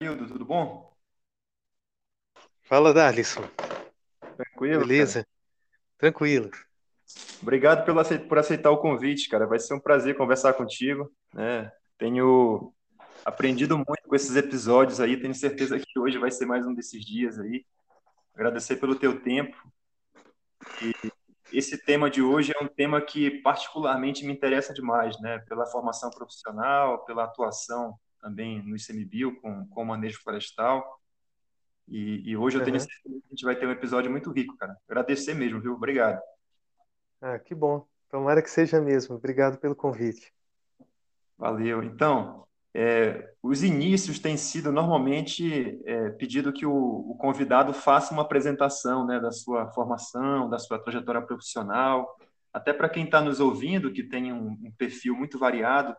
[0.00, 0.96] Hildo, tudo bom?
[2.62, 3.42] Fala, Darlisson.
[4.36, 4.80] Tranquilo?
[4.80, 5.24] Beleza?
[5.24, 5.28] cara?
[5.98, 6.50] Tranquilo.
[7.42, 9.44] Obrigado pelo por aceitar o convite, cara.
[9.44, 11.72] Vai ser um prazer conversar contigo, né?
[11.96, 12.72] Tenho
[13.24, 15.20] aprendido muito com esses episódios aí.
[15.20, 17.66] Tenho certeza que hoje vai ser mais um desses dias aí.
[18.34, 19.56] Agradecer pelo teu tempo.
[21.50, 25.38] Esse tema de hoje é um tema que particularmente me interessa demais, né?
[25.40, 31.00] Pela formação profissional, pela atuação também no ICMBio com, com manejo florestal.
[31.86, 32.86] E, e hoje eu tenho Aham.
[32.86, 34.76] certeza que a gente vai ter um episódio muito rico, cara.
[34.88, 35.72] Agradecer mesmo, viu?
[35.72, 36.20] Obrigado.
[37.20, 37.86] Ah, que bom.
[38.10, 39.16] Tomara que seja mesmo.
[39.16, 40.32] Obrigado pelo convite.
[41.36, 41.82] Valeu.
[41.82, 48.22] Então, é, os inícios têm sido normalmente é, pedido que o, o convidado faça uma
[48.22, 52.16] apresentação, né, da sua formação, da sua trajetória profissional,
[52.52, 55.96] até para quem está nos ouvindo, que tem um, um perfil muito variado,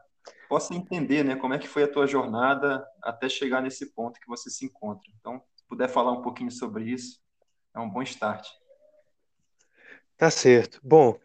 [0.48, 4.28] possa entender, né, como é que foi a tua jornada até chegar nesse ponto que
[4.28, 5.12] você se encontra.
[5.20, 7.20] Então, se puder falar um pouquinho sobre isso,
[7.76, 8.48] é um bom start.
[10.18, 10.80] Tá certo.
[10.84, 11.18] Bom,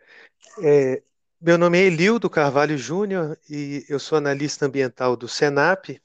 [0.63, 1.03] é,
[1.45, 6.01] meu nome é Elildo Carvalho Júnior e eu sou analista ambiental do Senap.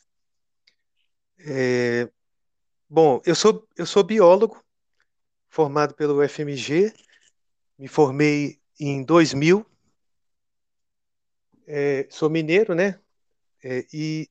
[1.39, 2.09] É,
[2.89, 4.61] bom, eu sou, eu sou biólogo,
[5.49, 6.93] formado pelo UFMG,
[7.77, 9.65] me formei em 2000,
[11.65, 12.99] é, sou mineiro, né?
[13.63, 14.27] É, e,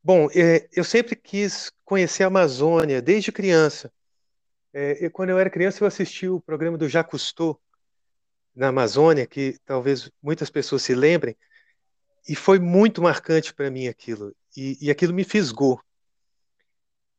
[0.00, 3.92] bom, é, eu sempre quis conhecer a Amazônia desde criança.
[4.72, 7.60] É, eu- quando eu era criança, eu assisti o programa do Jacques Cousteau
[8.54, 11.36] na Amazônia, que talvez muitas pessoas se lembrem,
[12.28, 15.80] e foi muito marcante para mim aquilo, e, e aquilo me fisgou.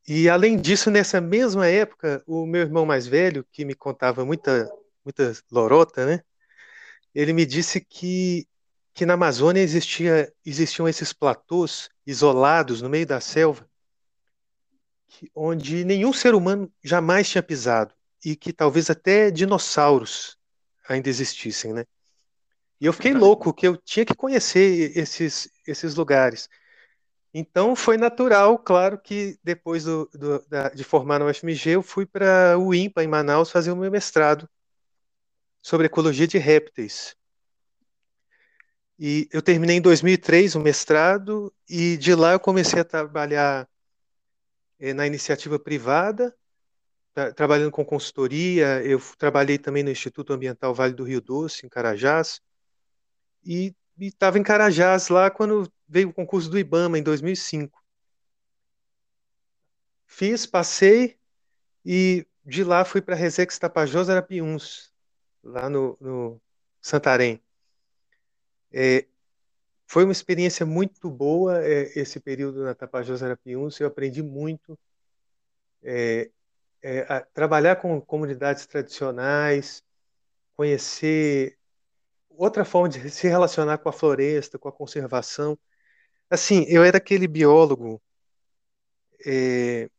[0.08, 4.72] E além disso, nessa mesma época, o meu irmão mais velho, que me contava muita,
[5.04, 6.22] muita lorota, né?
[7.14, 8.48] Ele me disse que,
[8.94, 13.68] que na Amazônia existia, existiam esses platôs isolados no meio da selva,
[15.34, 20.38] onde nenhum ser humano jamais tinha pisado, e que talvez até dinossauros
[20.88, 21.86] ainda existissem, né?
[22.80, 26.50] E eu fiquei louco que eu tinha que conhecer esses, esses lugares.
[27.34, 32.06] Então foi natural, claro, que depois do, do- da- de formar no UFMG, eu fui
[32.06, 34.50] para o INPA, em Manaus, fazer o meu mestrado
[35.62, 37.16] sobre ecologia de répteis.
[38.98, 43.68] E eu terminei em 2003 o mestrado, e de lá eu comecei a trabalhar
[44.80, 46.34] eh, na iniciativa privada,
[47.16, 48.84] tra- trabalhando com consultoria.
[48.84, 52.42] Eu trabalhei também no Instituto Ambiental Vale do Rio Doce, em Carajás,
[53.44, 57.82] e estava em Carajás lá quando veio o concurso do IBAMA, em 2005.
[60.06, 61.18] Fiz, passei,
[61.84, 64.94] e de lá fui para a Resex Tapajós Arapiuns,
[65.44, 66.42] lá no, no
[66.82, 67.42] Santarém.
[68.72, 69.08] É,
[69.88, 74.78] foi uma experiência muito boa, é, esse período na Tapajós Arapiuns, eu aprendi muito
[75.82, 76.30] é,
[76.86, 79.84] é, a trabalhar com comunidades tradicionais,
[80.56, 81.58] conhecer
[82.30, 85.58] outra forma de se relacionar com a floresta, com a conservação.
[86.30, 88.00] Assim, eu era aquele biólogo
[89.26, 89.90] é,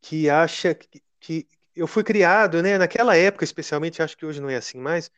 [0.00, 1.46] que acha que, que
[1.76, 5.10] eu fui criado, né, naquela época, especialmente, acho que hoje não é assim mais,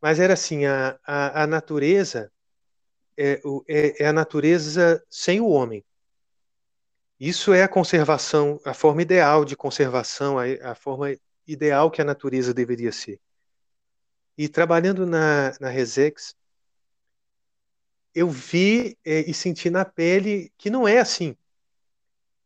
[0.00, 2.30] mas era assim, a, a, a natureza
[3.16, 5.84] é, é, é a natureza sem o homem.
[7.18, 11.16] Isso é a conservação, a forma ideal de conservação, a, a forma
[11.46, 13.18] ideal que a natureza deveria ser.
[14.36, 16.34] E trabalhando na, na Resex,
[18.14, 21.36] eu vi é, e senti na pele que não é assim,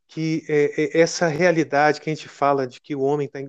[0.06, 3.40] que é, é, essa realidade que a gente fala de que o homem tá,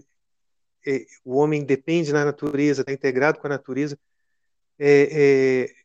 [0.87, 3.97] é, o homem depende da natureza, está integrado com a natureza,
[4.77, 5.75] é, é,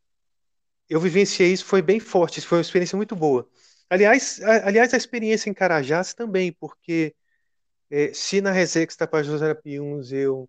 [0.88, 3.48] eu vivenciei isso, foi bem forte, foi uma experiência muito boa.
[3.88, 7.14] Aliás, a, aliás, a experiência em Carajás também, porque
[7.90, 10.48] é, se na Resex Tapajós Arapiuns eu,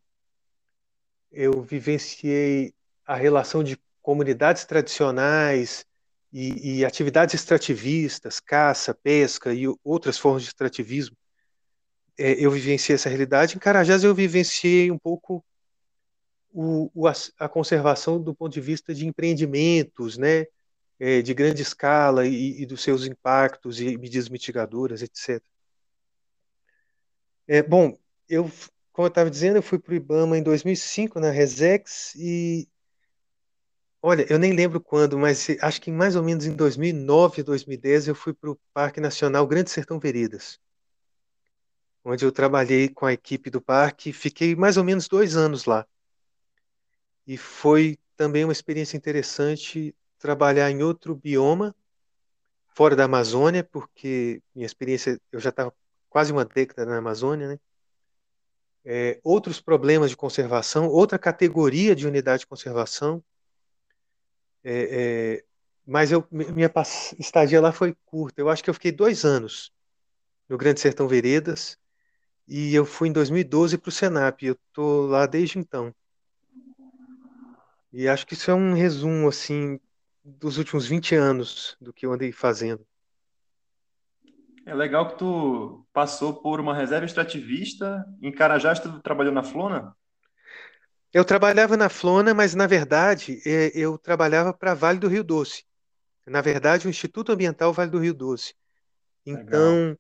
[1.32, 2.74] eu vivenciei
[3.06, 5.86] a relação de comunidades tradicionais
[6.34, 11.16] e, e atividades extrativistas, caça, pesca e outras formas de extrativismo,
[12.18, 13.56] é, eu vivenciei essa realidade.
[13.56, 15.46] Em Carajás eu vivenciei um pouco
[16.52, 20.48] o, o, a, a conservação do ponto de vista de empreendimentos, né?
[21.00, 25.42] É, de grande escala e, e, dos seus impactos e medidas mitigadoras, etc.
[27.48, 27.98] É, bom,
[28.28, 28.52] eu,
[28.92, 32.68] como eu estava dizendo, eu fui para o IBAMA em 2005, na Resex, e
[34.02, 38.16] olha, eu nem lembro quando, mas acho que mais ou menos em 2009, 2010, eu
[38.16, 40.60] fui para o Parque Nacional Grande Sertão Veredas,
[42.04, 45.86] onde eu trabalhei com a equipe do parque, fiquei mais ou menos dois anos lá.
[47.26, 51.76] E foi também uma experiência interessante trabalhar em outro bioma,
[52.68, 55.74] fora da Amazônia, porque minha experiência, eu já estava
[56.10, 57.60] quase uma década na Amazônia, né?
[58.86, 63.24] É, outros problemas de conservação, outra categoria de unidade de conservação,
[64.64, 65.44] é, é,
[65.86, 66.72] mas eu, minha
[67.18, 68.42] estadia lá foi curta.
[68.42, 69.72] Eu acho que eu fiquei dois anos
[70.50, 71.78] no Grande Sertão Veredas
[72.48, 74.44] e eu fui em 2012 para o Senap.
[74.44, 75.94] Eu estou lá desde então.
[77.94, 79.80] E acho que isso é um resumo assim
[80.28, 82.86] dos últimos 20 anos do que eu andei fazendo.
[84.66, 88.06] É legal que tu passou por uma reserva extrativista.
[88.22, 89.96] Em Carajás, tu trabalhou na Flona?
[91.14, 95.64] Eu trabalhava na Flona, mas na verdade é, eu trabalhava para Vale do Rio Doce.
[96.26, 98.54] Na verdade, o Instituto Ambiental Vale do Rio Doce.
[99.26, 99.98] Então,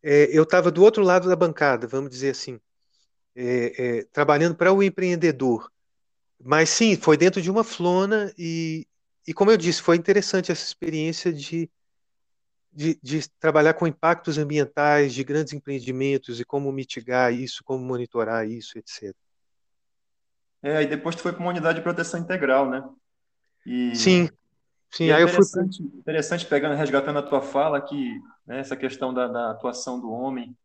[0.00, 2.60] é, eu estava do outro lado da bancada, vamos dizer assim,
[3.34, 5.70] é, é, trabalhando para o empreendedor.
[6.40, 8.86] Mas sim, foi dentro de uma Flona e,
[9.28, 11.70] e como eu disse, foi interessante essa experiência de,
[12.72, 18.48] de, de trabalhar com impactos ambientais de grandes empreendimentos e como mitigar isso, como monitorar
[18.48, 19.14] isso, etc.
[20.62, 22.82] É, e depois tu foi para uma unidade de proteção integral, né?
[23.66, 24.30] E, sim,
[24.90, 25.04] sim.
[25.04, 25.98] E é aí interessante, eu fui...
[25.98, 30.56] interessante pegando, resgatando a tua fala que né, essa questão da, da atuação do homem.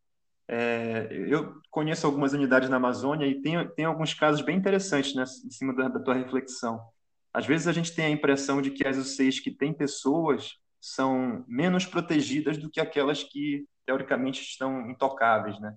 [0.48, 5.24] É, eu conheço algumas unidades na Amazônia e tem, tem alguns casos bem interessantes né,
[5.44, 6.80] em cima da, da tua reflexão.
[7.34, 11.44] Às vezes a gente tem a impressão de que as UCs que têm pessoas são
[11.48, 15.76] menos protegidas do que aquelas que teoricamente estão intocáveis, né?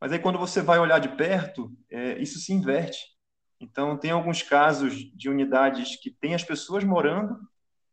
[0.00, 3.18] Mas aí quando você vai olhar de perto, é, isso se inverte.
[3.60, 7.36] Então, tem alguns casos de unidades que têm as pessoas morando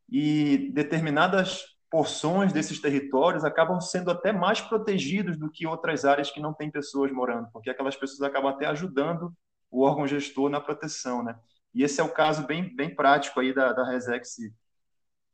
[0.08, 6.40] e determinadas porções desses territórios acabam sendo até mais protegidos do que outras áreas que
[6.40, 9.34] não têm pessoas morando, porque aquelas pessoas acabam até ajudando
[9.72, 11.36] o órgão gestor na proteção, né?
[11.76, 14.38] E esse é o caso bem, bem prático aí da, da Resex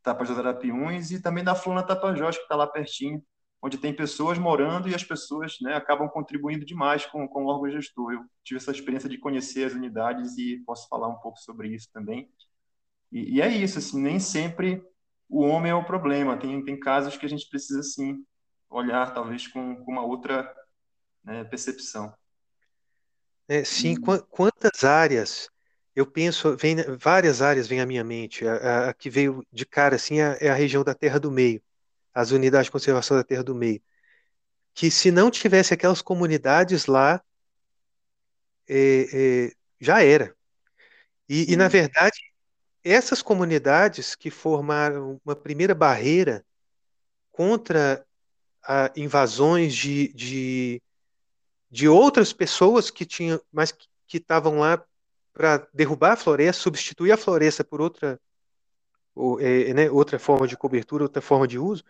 [0.01, 3.23] Tapajós Arapiuns e também da Flona Tapajós, que está lá pertinho,
[3.61, 7.69] onde tem pessoas morando e as pessoas né, acabam contribuindo demais com, com o órgão
[7.69, 8.13] gestor.
[8.13, 11.87] Eu tive essa experiência de conhecer as unidades e posso falar um pouco sobre isso
[11.93, 12.27] também.
[13.11, 14.83] E, e é isso, assim, nem sempre
[15.29, 16.35] o homem é o problema.
[16.37, 18.25] Tem, tem casos que a gente precisa, sim,
[18.67, 20.51] olhar talvez com, com uma outra
[21.23, 22.11] né, percepção.
[23.47, 24.19] É, sim, hum.
[24.31, 25.47] quantas áreas
[25.95, 28.47] eu penso, vem, várias áreas vêm à minha mente.
[28.47, 31.31] A, a, a que veio de cara assim é, é a região da Terra do
[31.31, 31.61] Meio
[32.13, 33.81] as unidades de conservação da Terra do Meio,
[34.73, 37.21] que se não tivesse aquelas comunidades lá,
[38.67, 40.35] é, é, já era.
[41.27, 42.19] E, e, na verdade,
[42.83, 46.45] essas comunidades que formaram uma primeira barreira
[47.31, 48.05] contra
[48.95, 50.81] invasões de, de,
[51.69, 54.83] de, outras pessoas que tinham, mas que estavam lá
[55.41, 58.21] para derrubar a floresta, substituir a floresta por outra,
[59.15, 61.83] ou, é, né, outra forma de cobertura, outra forma de uso,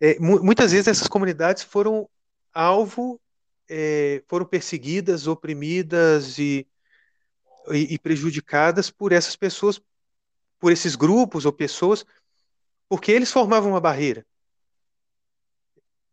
[0.00, 2.08] é, muitas vezes essas comunidades foram
[2.54, 3.20] alvo,
[3.68, 6.66] é, foram perseguidas, oprimidas e,
[7.70, 9.78] e, e, prejudicadas por essas pessoas,
[10.58, 12.06] por esses grupos ou pessoas,
[12.88, 14.24] porque eles formavam uma barreira.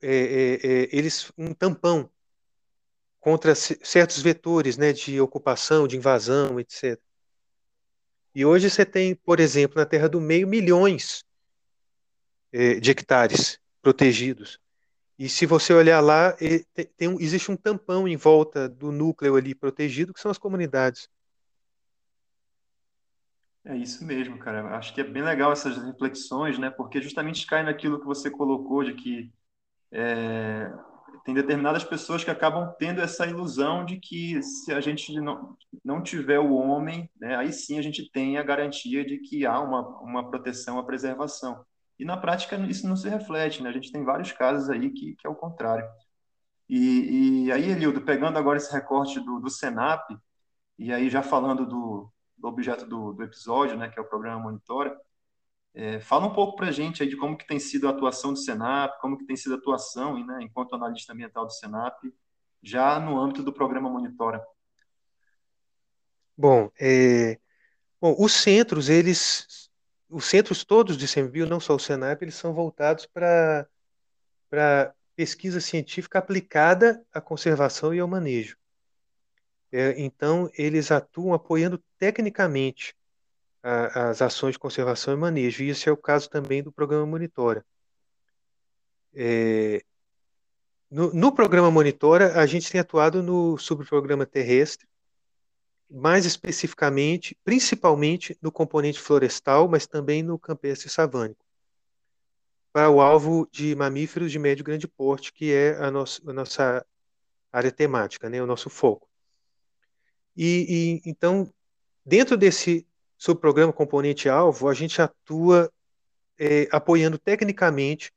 [0.01, 2.09] É, é, é eles um tampão
[3.21, 6.99] contra certos vetores né, de ocupação, de invasão, etc.
[8.33, 11.23] E hoje você tem, por exemplo, na Terra do Meio, milhões
[12.51, 14.59] é, de hectares protegidos.
[15.19, 16.35] E se você olhar lá,
[16.97, 21.07] tem um, existe um tampão em volta do núcleo ali protegido, que são as comunidades.
[23.63, 24.75] É isso mesmo, cara.
[24.75, 26.71] Acho que é bem legal essas reflexões, né?
[26.71, 29.31] Porque justamente cai naquilo que você colocou de que
[29.91, 30.71] é,
[31.23, 36.01] tem determinadas pessoas que acabam tendo essa ilusão de que se a gente não, não
[36.01, 39.87] tiver o homem, né, aí sim a gente tem a garantia de que há uma,
[40.01, 41.63] uma proteção, a preservação.
[41.99, 43.69] E na prática isso não se reflete, né?
[43.69, 45.87] A gente tem vários casos aí que, que é o contrário.
[46.67, 50.09] E, e aí, Elildo, pegando agora esse recorte do, do Senap,
[50.79, 54.41] e aí já falando do, do objeto do, do, episódio, né, que é o programa
[54.41, 54.97] Monitora,
[55.73, 58.33] é, fala um pouco para a gente aí de como que tem sido a atuação
[58.33, 62.01] do Senap, como que tem sido a atuação, né, enquanto analista ambiental do Senap,
[62.61, 64.43] já no âmbito do programa Monitora.
[66.37, 67.39] Bom, é,
[67.99, 69.69] bom os centros, eles
[70.09, 73.65] os centros todos de ICMBio, não só o Senap, eles são voltados para
[75.15, 78.57] pesquisa científica aplicada à conservação e ao manejo.
[79.71, 82.93] É, então, eles atuam apoiando tecnicamente
[83.63, 87.05] a, as ações de conservação e manejo, e isso é o caso também do programa
[87.05, 87.65] Monitora.
[89.13, 89.83] É,
[90.89, 94.87] no, no, programa Monitora, a gente tem atuado no subprograma terrestre,
[95.89, 101.45] mais especificamente, principalmente no componente florestal, mas também no campestre savânico.
[102.71, 106.33] para o alvo de mamíferos de médio e grande porte, que é a nossa, a
[106.33, 106.85] nossa
[107.51, 109.09] área temática, né, o nosso foco.
[110.35, 111.53] E, e então,
[112.05, 112.87] dentro desse
[113.21, 115.71] subprograma componente-alvo, a gente atua
[116.39, 118.11] é, apoiando tecnicamente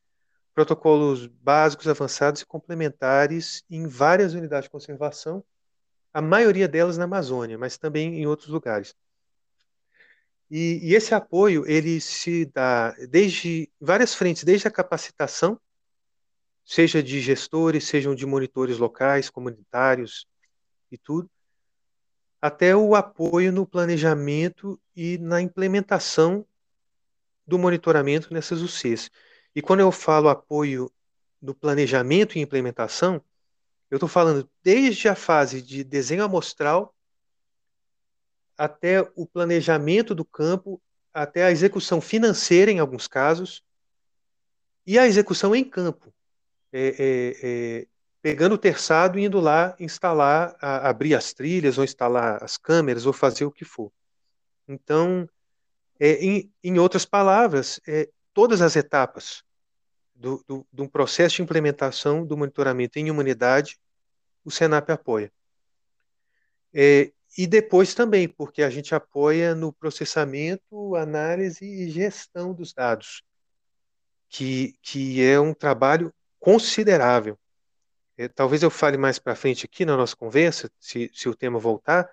[0.55, 5.45] protocolos básicos, avançados e complementares em várias unidades de conservação,
[6.11, 8.95] a maioria delas na Amazônia, mas também em outros lugares.
[10.51, 15.61] E, e, esse apoio ele se dá desde várias frentes, desde a capacitação,
[16.65, 20.27] seja de gestores, sejam de monitores locais, comunitários
[20.91, 21.29] e tudo,
[22.45, 26.47] até o apoio no planejamento e na implementação
[27.47, 29.11] do monitoramento nessas UCs.
[29.55, 30.93] E quando eu falo apoio
[31.41, 33.25] no planejamento e implementação,
[33.91, 36.95] eu estou falando desde a fase de desenho amostral
[38.59, 40.83] até o planejamento do campo,
[41.15, 43.65] até a execução financeira, em alguns casos,
[44.87, 46.13] e a execução em campo.
[46.71, 47.87] É, é, é,
[48.25, 53.05] pegando o terçado e indo lá instalar, a, abrir as trilhas, ou instalar as câmeras,
[53.05, 53.93] ou fazer o que for.
[54.67, 55.29] Então,
[56.01, 59.45] é, em, em, outras palavras, é, todas as etapas
[60.15, 63.79] do, do, processo de implementação do monitoramento em humanidade,
[64.43, 65.31] o Senap apoia.
[66.73, 73.23] É, e depois também, porque a gente apoia no processamento, análise e gestão dos dados,
[74.31, 77.39] que, que é um trabalho considerável.
[78.17, 81.59] É, talvez eu fale mais para frente aqui na nossa conversa, se, se o tema
[81.59, 82.09] voltar,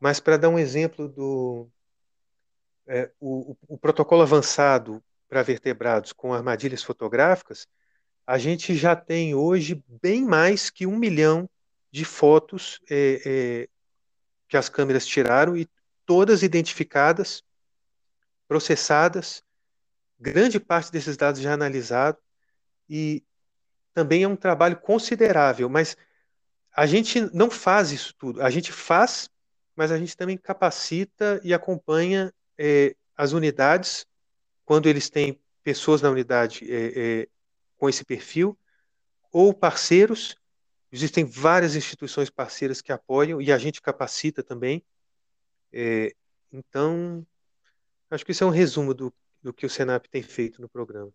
[0.00, 1.68] mas para dar um exemplo do
[2.86, 7.68] é, o, o, protocolo avançado para vertebrados com armadilhas fotográficas,
[8.26, 11.48] a gente já tem hoje bem mais que um milhão
[11.90, 13.68] de fotos é, é,
[14.48, 15.68] que as câmeras tiraram e
[16.06, 17.42] todas identificadas,
[18.48, 19.42] processadas,
[20.18, 22.20] grande parte desses dados já analisados
[22.88, 23.24] e
[24.00, 25.94] também é um trabalho considerável, mas
[26.74, 28.42] a gente não faz isso tudo.
[28.42, 29.28] A gente faz,
[29.76, 34.06] mas a gente também capacita e acompanha é, as unidades
[34.64, 37.28] quando eles têm pessoas na unidade é, é,
[37.76, 38.58] com esse perfil
[39.30, 40.34] ou parceiros
[40.92, 44.84] Existem várias instituições parceiras que apoiam e a gente capacita também.
[46.50, 47.24] Então,
[48.10, 51.12] acho que isso é um resumo do, do que o Senap tem feito no programa.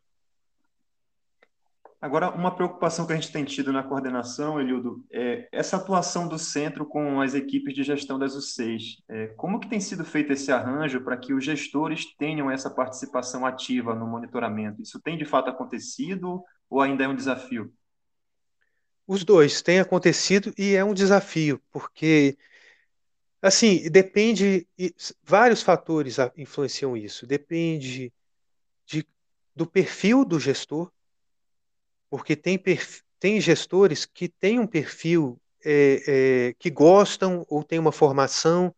[2.05, 6.37] Agora, uma preocupação que a gente tem tido na coordenação, Eliudo, é essa atuação do
[6.37, 9.01] centro com as equipes de gestão das UCs.
[9.09, 13.43] É, como que tem sido feito esse arranjo para que os gestores tenham essa participação
[13.43, 14.83] ativa no monitoramento?
[14.83, 17.73] Isso tem de fato acontecido ou ainda é um desafio?
[19.07, 22.37] Os dois têm acontecido e é um desafio, porque
[23.41, 24.67] assim, depende
[25.23, 27.25] vários fatores influenciam isso.
[27.25, 28.13] Depende
[28.85, 29.03] de,
[29.55, 30.91] do perfil do gestor,
[32.17, 32.61] porque tem,
[33.19, 38.73] tem gestores que têm um perfil é, é, que gostam ou têm uma formação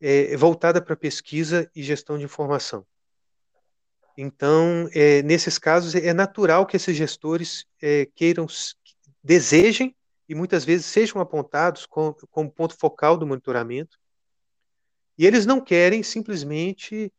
[0.00, 2.86] é, voltada para pesquisa e gestão de informação.
[4.16, 8.46] Então, é, nesses casos, é natural que esses gestores é, queiram
[9.22, 9.94] desejem
[10.28, 12.16] e muitas vezes sejam apontados como,
[12.54, 13.98] ponto focal do monitoramento.
[15.18, 17.12] E eles não querem simplesmente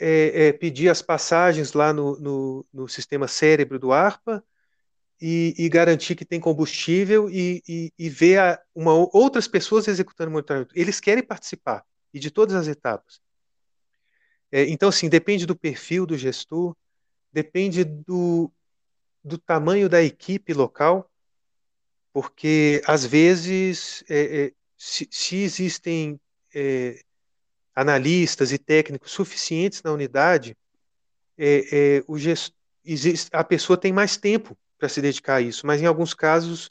[0.00, 4.42] é, é, pedir as passagens lá no, no, no, sistema cérebro do ARPA
[5.20, 10.30] e, e garantir que tem combustível e, e, e ver a, uma, outras pessoas executando
[10.30, 10.74] o monitoramento.
[10.76, 13.20] Eles querem participar e de todas as etapas.
[14.50, 16.76] É, então, assim, depende do perfil do gestor,
[17.32, 18.50] depende do,
[19.22, 21.10] do tamanho da equipe local
[22.14, 26.20] porque às vezes é, é, se, se, existem
[26.54, 27.02] é,
[27.74, 30.56] analistas e técnicos suficientes na unidade,
[31.36, 32.16] é, é, o
[32.84, 36.70] existe, a pessoa tem mais tempo para se dedicar a isso, mas em alguns casos,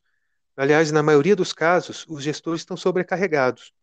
[0.55, 3.73] aliás, na maioria dos casos, os gestores estão sobrecarregados.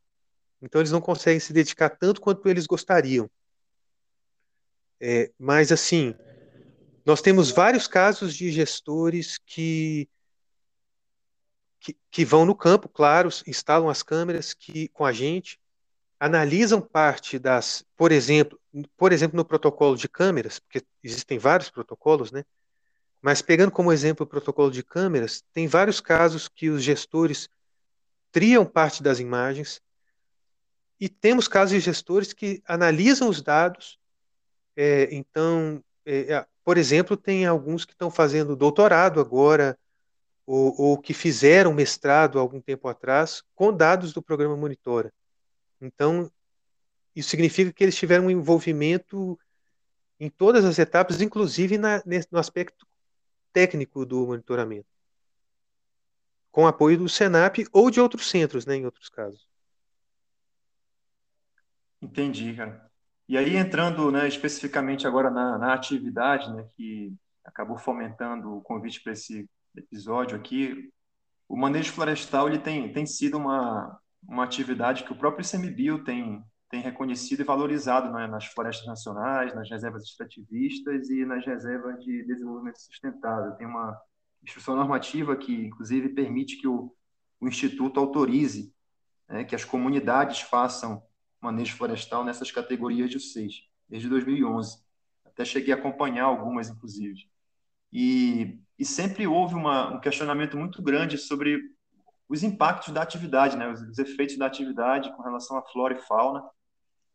[0.62, 3.30] Então eles não conseguem se dedicar tanto quanto eles gostariam.
[5.00, 6.14] É, mas assim,
[7.04, 10.08] nós temos vários casos de gestores que
[11.80, 15.58] que, que vão no campo, claro, instalam as câmeras que, com a gente,
[16.18, 18.60] analisam parte das, por exemplo,
[18.96, 22.44] por exemplo, no protocolo de câmeras, porque existem vários protocolos, né?
[23.22, 27.48] Mas pegando como exemplo o protocolo de câmeras, tem vários casos que os gestores
[28.32, 29.82] triam parte das imagens
[30.98, 33.98] e temos casos de gestores que analisam os dados.
[34.76, 39.78] É, então, é, por exemplo, tem alguns que estão fazendo doutorado agora
[40.46, 45.12] ou, ou que fizeram mestrado algum tempo atrás com dados do programa Monitora.
[45.80, 46.30] Então,
[47.14, 49.38] isso significa que eles tiveram um envolvimento
[50.18, 52.86] em todas as etapas, inclusive na, no aspecto
[53.52, 54.88] técnico do monitoramento,
[56.50, 59.48] com apoio do Senap ou de outros centros, né, em outros casos.
[62.02, 62.90] Entendi, cara.
[63.28, 67.14] E aí, entrando né, especificamente agora na, na atividade, né, que
[67.44, 70.90] acabou fomentando o convite para esse episódio aqui,
[71.48, 76.44] o manejo florestal ele tem, tem sido uma, uma atividade que o próprio ICMBio tem,
[76.70, 82.24] tem reconhecido e valorizado né, nas florestas nacionais, nas reservas extrativistas e nas reservas de
[82.24, 83.52] desenvolvimento sustentável.
[83.56, 84.00] Tem uma
[84.40, 86.94] instrução normativa que, inclusive, permite que o,
[87.40, 88.72] o Instituto autorize
[89.28, 91.02] né, que as comunidades façam
[91.40, 94.80] manejo florestal nessas categorias de U6, desde 2011.
[95.24, 97.28] Até cheguei a acompanhar algumas, inclusive.
[97.92, 101.60] E, e sempre houve uma, um questionamento muito grande sobre
[102.28, 106.02] os impactos da atividade, né, os, os efeitos da atividade com relação à flora e
[106.02, 106.48] fauna,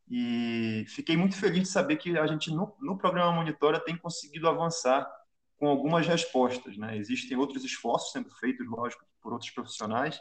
[0.09, 4.47] e fiquei muito feliz de saber que a gente, no, no programa Monitora, tem conseguido
[4.47, 5.09] avançar
[5.57, 6.77] com algumas respostas.
[6.77, 6.97] Né?
[6.97, 10.19] Existem outros esforços sendo feitos, lógico, por outros profissionais,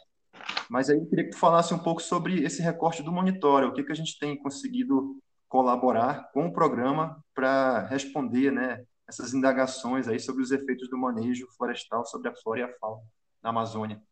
[0.69, 3.73] mas aí eu queria que tu falasse um pouco sobre esse recorte do Monitora, o
[3.73, 10.09] que, que a gente tem conseguido colaborar com o programa para responder né, essas indagações
[10.09, 13.05] aí sobre os efeitos do manejo florestal sobre a flora e a fauna
[13.43, 14.03] na Amazônia.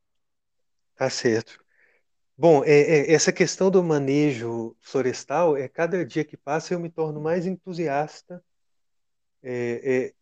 [0.95, 1.59] Tá certo.
[2.43, 6.91] Bom, é, é, essa questão do manejo florestal, é cada dia que passa eu me
[6.91, 8.45] torno mais entusiasta,
[9.41, 10.13] é,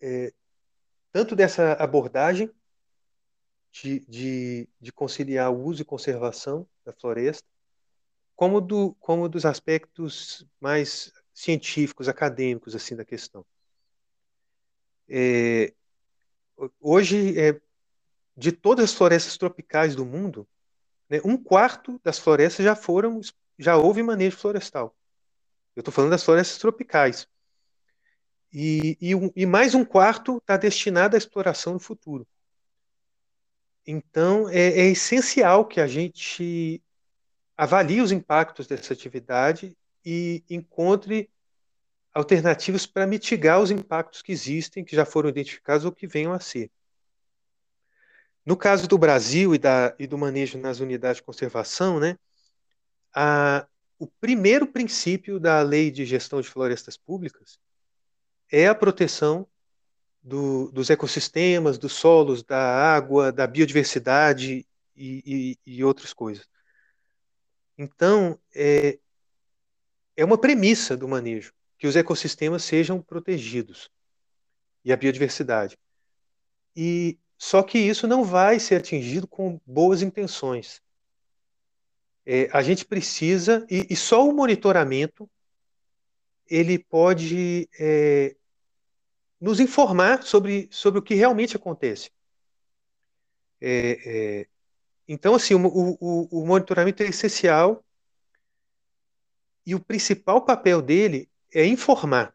[0.00, 0.32] é, é
[1.12, 2.50] tanto dessa abordagem
[3.70, 7.46] de, de, de, conciliar o uso e conservação da floresta,
[8.34, 13.46] como, do, como dos aspectos mais científicos, acadêmicos assim da questão.
[15.08, 15.72] É,
[16.80, 17.32] hoje,
[18.36, 20.48] de todas as florestas tropicais do mundo,
[21.08, 23.20] né, um quarto das florestas já foram,
[23.58, 24.94] já houve manejo florestal.
[25.76, 27.28] Eu estou falando das florestas tropicais.
[28.52, 32.26] E, e, e mais um quarto está destinado à exploração no futuro.
[33.86, 36.82] Então, é, é essencial que a gente
[37.56, 41.30] avalie os impactos dessa atividade e encontre
[42.12, 46.38] alternativas para mitigar os impactos que existem, que já foram identificados ou que venham a
[46.38, 46.70] ser.
[48.44, 52.18] No caso do Brasil e, da, e do manejo nas unidades de conservação, né,
[53.14, 53.66] a,
[53.98, 57.58] o primeiro princípio da lei de gestão de florestas públicas
[58.50, 59.46] é a proteção
[60.22, 66.46] do, dos ecossistemas, dos solos, da água, da biodiversidade e, e, e outras coisas.
[67.76, 68.98] Então, é,
[70.16, 73.90] é uma premissa do manejo que os ecossistemas sejam protegidos
[74.84, 75.78] e a biodiversidade.
[76.76, 80.80] E só que isso não vai ser atingido com boas intenções.
[82.24, 85.30] É, a gente precisa, e, e, só o monitoramento
[86.46, 88.34] ele pode é,
[89.38, 92.10] nos informar sobre, sobre o que realmente acontece.
[93.60, 94.48] É, é
[95.06, 95.66] então, assim, o,
[96.00, 97.84] o, o monitoramento é essencial
[99.66, 102.34] e o principal papel dele é informar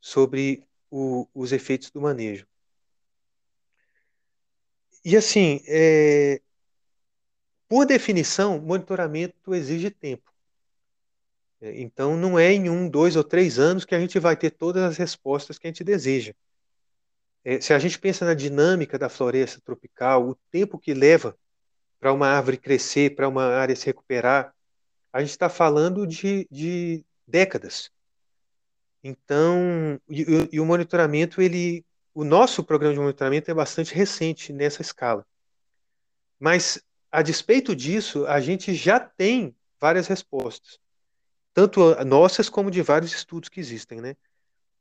[0.00, 2.46] sobre o, os efeitos do manejo.
[5.08, 6.40] E assim, é,
[7.68, 10.34] por definição, monitoramento exige tempo.
[11.60, 14.50] É, então, não é em um, dois ou três anos que a gente vai ter
[14.50, 16.34] todas as respostas que a gente deseja.
[17.44, 21.38] É, se a gente pensa na dinâmica da floresta tropical, o tempo que leva
[22.00, 24.52] para uma árvore crescer, para uma área se recuperar,
[25.12, 27.92] a gente está falando de, de décadas.
[29.04, 34.80] Então, e, e, o monitoramento ele o nosso programa de monitoramento é bastante recente nessa
[34.80, 35.22] escala.
[36.40, 40.80] Mas, a despeito disso, a gente já tem várias respostas,
[41.52, 44.00] tanto nossas como de vários estudos que existem.
[44.00, 44.16] Né?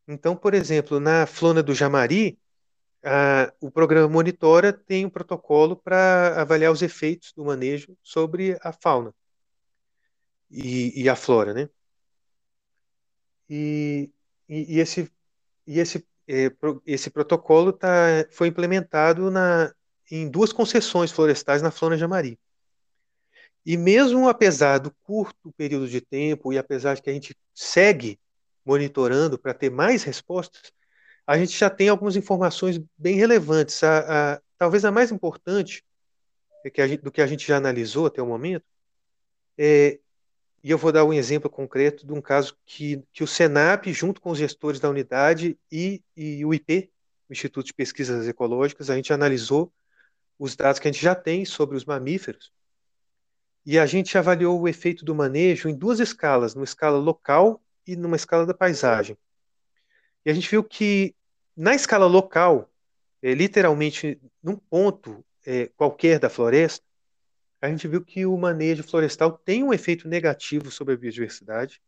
[0.07, 2.39] Então, por exemplo, na flona do Jamari,
[3.03, 8.71] a, o programa Monitora tem um protocolo para avaliar os efeitos do manejo sobre a
[8.71, 9.13] fauna
[10.49, 11.53] e, e a flora.
[11.53, 11.69] Né?
[13.49, 14.09] E,
[14.47, 15.11] e, e esse,
[15.67, 16.07] e esse
[16.85, 19.73] esse protocolo tá, foi implementado na,
[20.09, 22.39] em duas concessões florestais na Flona de Amari.
[23.65, 28.19] E mesmo apesar do curto período de tempo e apesar de que a gente segue
[28.63, 30.71] monitorando para ter mais respostas,
[31.25, 33.83] a gente já tem algumas informações bem relevantes.
[33.83, 35.83] A, a, talvez a mais importante
[36.63, 38.65] é do que a gente já analisou até o momento
[39.57, 39.99] é
[40.65, 44.19] e eu vou dar um exemplo concreto de um caso que, que o Senap, junto
[44.19, 46.89] com os gestores da unidade e, e o IP,
[47.30, 49.71] o Instituto de Pesquisas Ecológicas, a gente analisou
[50.39, 52.51] os dados que a gente já tem sobre os mamíferos
[53.63, 57.95] e a gente avaliou o efeito do manejo em duas escalas, numa escala local e
[57.95, 59.15] numa escala da paisagem.
[60.25, 61.13] E a gente viu que
[61.56, 62.71] na escala local,
[63.21, 66.84] é, literalmente num ponto é, qualquer da floresta,
[67.61, 71.81] a gente viu que o manejo florestal tem um efeito negativo sobre a biodiversidade,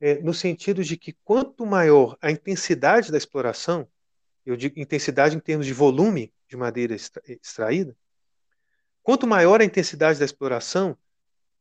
[0.00, 3.88] é, no sentido de que quanto maior a intensidade da exploração,
[4.44, 7.96] eu digo intensidade em termos de volume de madeira extraída,
[9.02, 10.96] quanto maior a intensidade da exploração,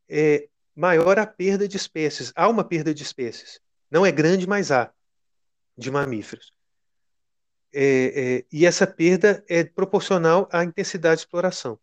[0.08, 2.32] é, maior a perda de espécies.
[2.36, 3.60] Há uma perda de espécies.
[3.90, 4.94] Não é grande, mas há,
[5.78, 6.54] de mamíferos.
[7.74, 11.80] É, é, e essa perda é proporcional à intensidade de exploração.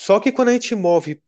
[0.00, 1.22] Só que quando a gente move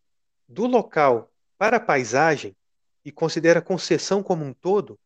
[0.49, 2.57] do local para a paisagem
[3.05, 4.99] e considera a concessão como um todo,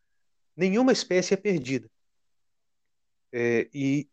[0.56, 1.90] nenhuma espécie é perdida.
[3.32, 4.08] É, e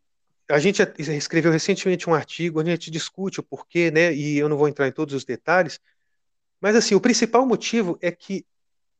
[0.50, 4.48] a gente escreveu recentemente um artigo onde a gente discute o porquê, né, e eu
[4.48, 5.78] não vou entrar em todos os detalhes,
[6.60, 8.44] mas assim, o principal motivo é que,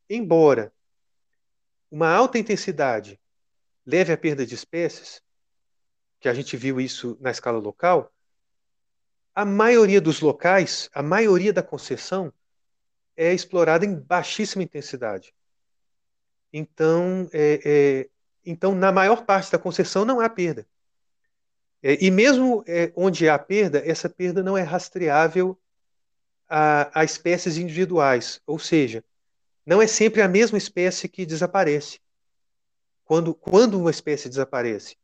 [0.08, 0.72] embora
[1.90, 3.18] uma alta intensidade
[3.84, 5.20] leve à perda de espécies,
[6.20, 8.13] que a gente viu isso na escala local,
[9.34, 12.32] a maioria dos locais, a maioria da concessão
[13.16, 15.34] é explorada em baixíssima intensidade.
[16.52, 18.08] Então, é, é,
[18.44, 20.66] então na maior parte da concessão não há perda.
[21.82, 25.58] É, e mesmo é, onde há perda, essa perda não é rastreável
[26.48, 29.04] a, a espécies individuais, ou seja,
[29.66, 32.00] não é sempre a mesma espécie que desaparece.
[33.04, 34.96] Quando, quando uma espécie desaparece.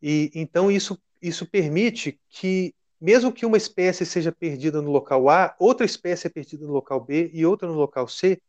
[0.00, 5.54] E então isso, isso permite que, mesmo que uma espécie seja perdida no local A,
[5.58, 8.40] outra espécie é perdida no local B e outra no local C.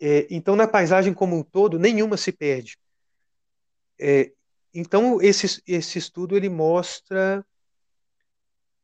[0.00, 2.78] É, então, na paisagem como um todo, nenhuma se perde.
[3.98, 4.32] É,
[4.72, 7.44] então, esse, esse estudo ele mostra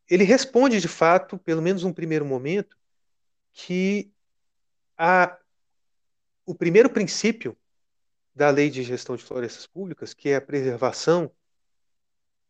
[0.08, 2.76] ele responde de fato, pelo menos num primeiro momento,
[3.52, 4.12] que
[4.96, 5.36] a,
[6.44, 7.56] o primeiro princípio
[8.34, 11.30] da lei de gestão de florestas públicas, que é a preservação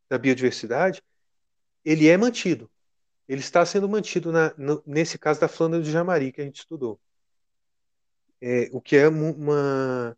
[0.08, 1.02] da biodiversidade,
[1.86, 2.68] ele é mantido.
[3.28, 6.58] Ele está sendo mantido na, no, nesse caso da Flandra de Jamari que a gente
[6.58, 7.00] estudou.
[8.40, 10.16] É, o que é uma,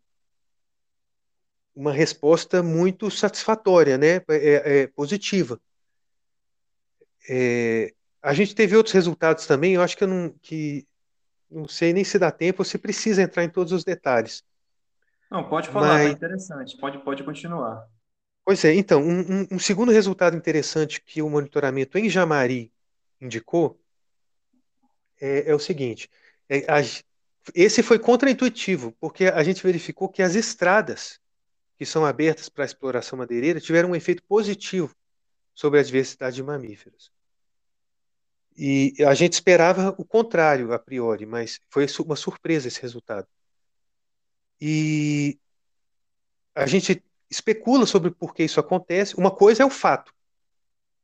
[1.75, 4.15] uma resposta muito satisfatória, né?
[4.29, 5.61] é, é positiva.
[7.29, 10.87] É, a gente teve outros resultados também, eu acho que eu não, que,
[11.49, 14.43] não sei nem se dá tempo, você precisa entrar em todos os detalhes.
[15.29, 17.87] Não, pode falar, tá Mas, tá interessante, pode, pode continuar.
[18.49, 22.73] Pois é, então, um, um, segundo resultado interessante que o monitoramento em Jamari
[23.21, 23.79] indicou
[25.21, 26.09] é, é o seguinte:
[26.49, 26.79] é, a,
[27.53, 31.19] esse foi contraintuitivo, porque a gente verificou que as estradas
[31.77, 34.95] que são abertas para a exploração madeireira tiveram um efeito positivo
[35.53, 37.11] sobre a diversidade de mamíferos.
[38.57, 43.27] E a gente esperava o contrário a priori, mas foi uma surpresa esse resultado.
[44.59, 45.37] E
[46.55, 49.15] a gente especula sobre por que isso acontece.
[49.15, 50.13] Uma coisa é o fato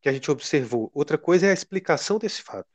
[0.02, 2.70] que a gente observou, outra coisa é a explicação desse fato.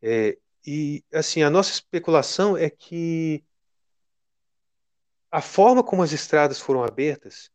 [0.00, 3.44] É, e assim, a nossa especulação é que
[5.30, 7.50] a forma como as estradas foram abertas,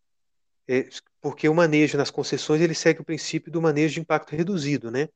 [0.68, 0.90] é,
[1.22, 5.10] porque o manejo nas concessões ele segue o princípio do manejo de impacto reduzido, né?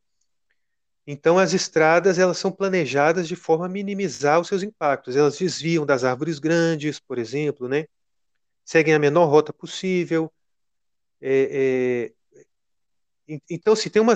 [1.05, 5.15] Então, as estradas elas são planejadas de forma a minimizar os seus impactos.
[5.15, 7.85] Elas desviam das árvores grandes, por exemplo, né?
[8.63, 10.31] Seguem a menor rota possível.
[11.21, 12.11] É,
[13.27, 14.13] é, então, se tem uma,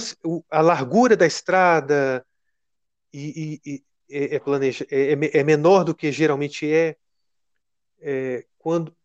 [0.50, 2.26] a largura da estrada
[3.14, 6.98] e, e, e é, é planeja, é, é, é, menor do que geralmente é,
[8.00, 8.96] é quando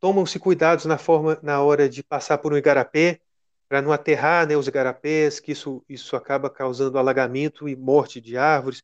[0.00, 3.20] tomam-se cuidados na forma na hora de passar por um igarapé
[3.68, 8.36] para não aterrar né, os igarapés, que isso, isso acaba causando alagamento e morte de
[8.36, 8.82] árvores.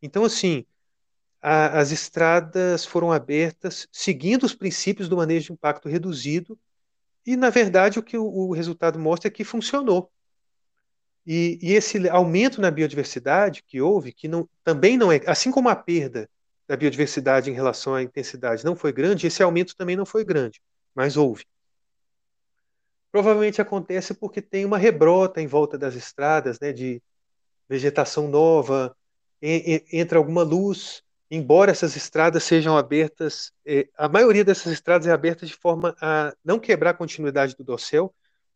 [0.00, 0.64] Então, assim,
[1.46, 6.58] a, as estradas foram abertas seguindo os princípios do manejo de impacto reduzido,
[7.26, 10.10] e, na verdade, o que o, o resultado mostra é que funcionou.
[11.26, 15.68] E, e, esse aumento na biodiversidade que houve, que não, também não é, assim como
[15.68, 16.30] a perda
[16.66, 20.62] da biodiversidade em relação à intensidade não foi grande, esse aumento também não foi grande,
[20.94, 21.44] mas houve.
[23.12, 27.02] Provavelmente acontece porque tem uma rebrota em volta das estradas, né, de
[27.68, 28.96] vegetação nova,
[29.42, 35.46] entra alguma luz, embora essas estradas sejam abertas, é, a maioria dessas estradas é aberta
[35.46, 38.14] de forma a não quebrar a continuidade do dossel,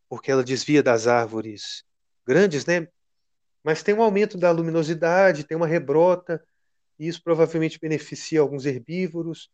[0.08, 1.84] porque ela desvia das árvores
[2.26, 2.88] grandes, né?
[3.62, 6.42] Mas tem um aumento da luminosidade, tem uma rebrota,
[6.98, 9.50] e isso provavelmente beneficia alguns herbívoros.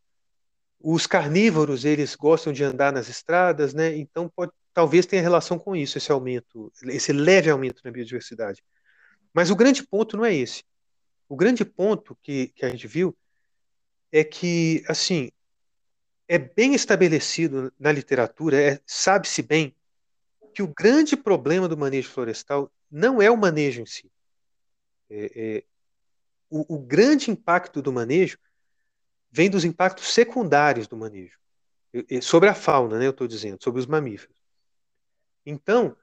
[0.81, 3.97] Os carnívoros, eles gostam de andar nas estradas, né?
[3.97, 8.63] Então pode, talvez tenha relação com isso, esse aumento, esse leve aumento na biodiversidade.
[9.33, 10.63] Mas o grande ponto não é esse.
[11.29, 13.17] O grande ponto que, que a gente viu
[14.13, 15.31] é que, assim,
[16.29, 19.75] é bem estabelecido na literatura, é, sabe-se bem
[20.55, 24.11] que o grande problema do manejo florestal não é o manejo em si.
[25.11, 25.65] É, é,
[26.49, 28.39] o, o, grande impacto do manejo
[29.31, 31.39] vem dos impactos secundários do manejo,
[32.23, 34.35] sobre a fauna, né, eu estou dizendo, sobre os mamíferos.
[35.45, 35.97] Então,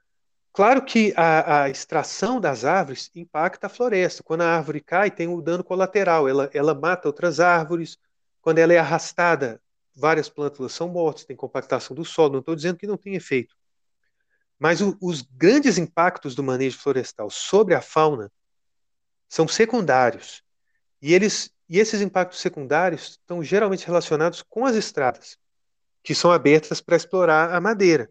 [0.52, 4.22] claro que a, a, extração das árvores impacta a floresta.
[4.22, 7.98] Quando a árvore cai, tem um dano colateral, ela, ela mata outras árvores.
[8.40, 9.60] Quando ela é arrastada,
[9.94, 12.34] várias plantas são mortas, tem compactação do solo.
[12.34, 13.54] Não estou dizendo que não tem efeito.
[14.58, 18.30] Mas o, os grandes impactos do manejo florestal sobre a fauna
[19.28, 20.42] são secundários.
[21.00, 25.36] E, eles, e esses impactos secundários estão geralmente relacionados com as estradas,
[26.02, 28.08] que são abertas para explorar a madeira.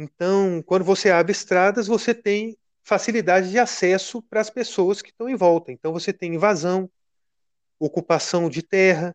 [0.00, 5.28] Então, quando você abre estradas, você tem facilidade de acesso para as pessoas que estão
[5.28, 5.72] em volta.
[5.72, 6.88] Então, você tem invasão,
[7.80, 9.12] ocupação de terra,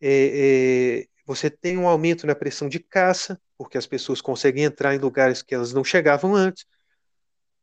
[0.00, 4.96] é, é, você tem um aumento na pressão de caça, porque as pessoas conseguem entrar
[4.96, 6.66] em lugares que elas não chegavam antes,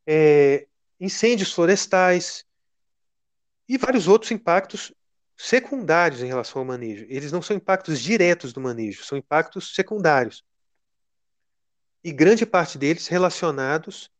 [0.06, 0.66] é,
[0.98, 2.46] incêndios florestais
[3.68, 4.90] e vários outros impactos
[5.36, 7.04] secundários em relação ao manejo.
[7.10, 10.47] Eles não são impactos diretos do manejo, são impactos secundários.
[12.02, 14.10] E grande parte deles relacionados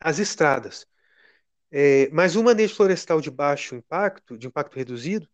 [0.00, 0.86] às estradas.
[1.70, 5.28] É, mas o manejo florestal de baixo impacto, de impacto reduzido,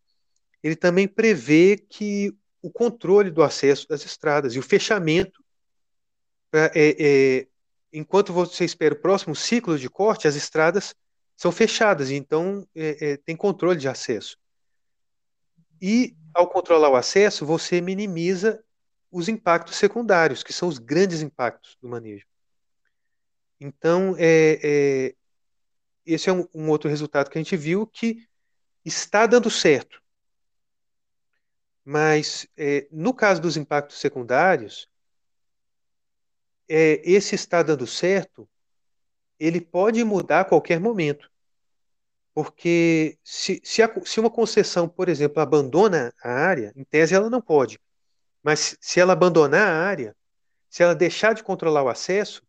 [0.63, 5.45] ele também prevê que o controle do acesso das estradas e o fechamento.
[6.51, 7.49] Pra, é, é,
[7.93, 10.95] enquanto você espera o próximo ciclo de corte, as estradas
[11.37, 14.39] são fechadas, então é, é, tem controle de acesso.
[15.81, 18.65] E ao controlar o acesso, você minimiza
[19.15, 22.27] os impactos secundários, que são os grandes impactos do manejo.
[23.61, 25.15] Então, é, é,
[26.05, 28.29] esse é um, um, outro resultado que a gente viu que
[28.85, 30.03] está dando certo.
[31.85, 34.89] Mas, é, no caso dos impactos secundários,
[36.69, 38.49] é, esse está dando certo,
[39.39, 41.31] ele pode mudar a qualquer momento.
[42.35, 47.31] Porque se, se, a, se uma concessão, por exemplo, abandona a área, em tese ela
[47.31, 47.79] não pode.
[48.45, 50.15] Mas se ela abandonar a área,
[50.69, 52.43] se ela deixar de controlar o acesso,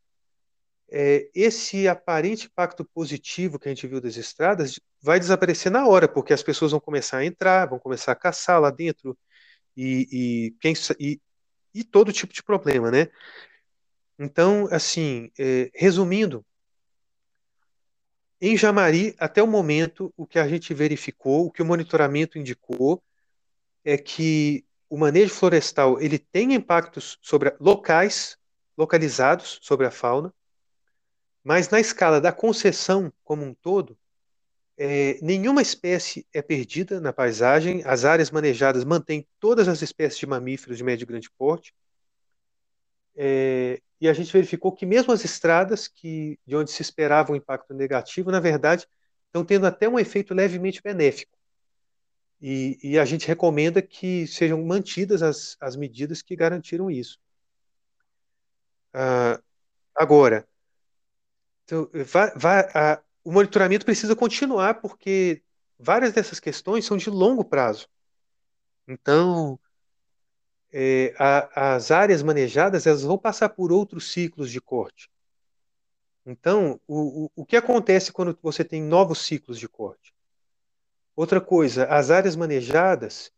[0.91, 6.07] é, esse aparente impacto positivo que a gente viu das estradas vai desaparecer na hora,
[6.07, 9.17] porque as pessoas vão começar a entrar, vão começar a caçar lá dentro
[9.75, 11.19] e, e, quem, e,
[11.73, 13.07] e todo tipo de problema, né?
[14.19, 16.45] Então, assim, é, resumindo,
[18.39, 23.01] em Jamari, até o momento, o que a gente verificou, o que o monitoramento indicou,
[23.83, 28.37] é que o manejo florestal ele tem impactos sobre locais,
[28.77, 30.33] localizados sobre a fauna,
[31.43, 33.97] mas na escala da concessão como um todo,
[34.77, 40.27] é, nenhuma espécie é perdida na paisagem, as áreas manejadas mantêm todas as espécies de
[40.27, 41.73] mamíferos de médio e grande porte,
[43.15, 47.35] é, e a gente verificou que mesmo as estradas, que de onde se esperava um
[47.35, 48.85] impacto negativo, na verdade,
[49.27, 51.34] estão tendo até um efeito levemente benéfico.
[52.41, 57.19] E, e a gente recomenda que sejam mantidas as, as medidas que garantiram isso.
[58.93, 59.41] Ah,
[59.95, 60.47] agora,
[61.65, 61.89] então,
[63.23, 65.41] o monitoramento precisa continuar, porque
[65.79, 67.89] várias dessas questões são de longo prazo.
[68.87, 69.59] Então,
[70.71, 75.09] é, a, as áreas manejadas elas vão passar por outros ciclos de corte.
[76.25, 80.14] Então, o, o, o que acontece quando você tem novos ciclos de corte?
[81.15, 83.31] Outra coisa, as áreas manejadas,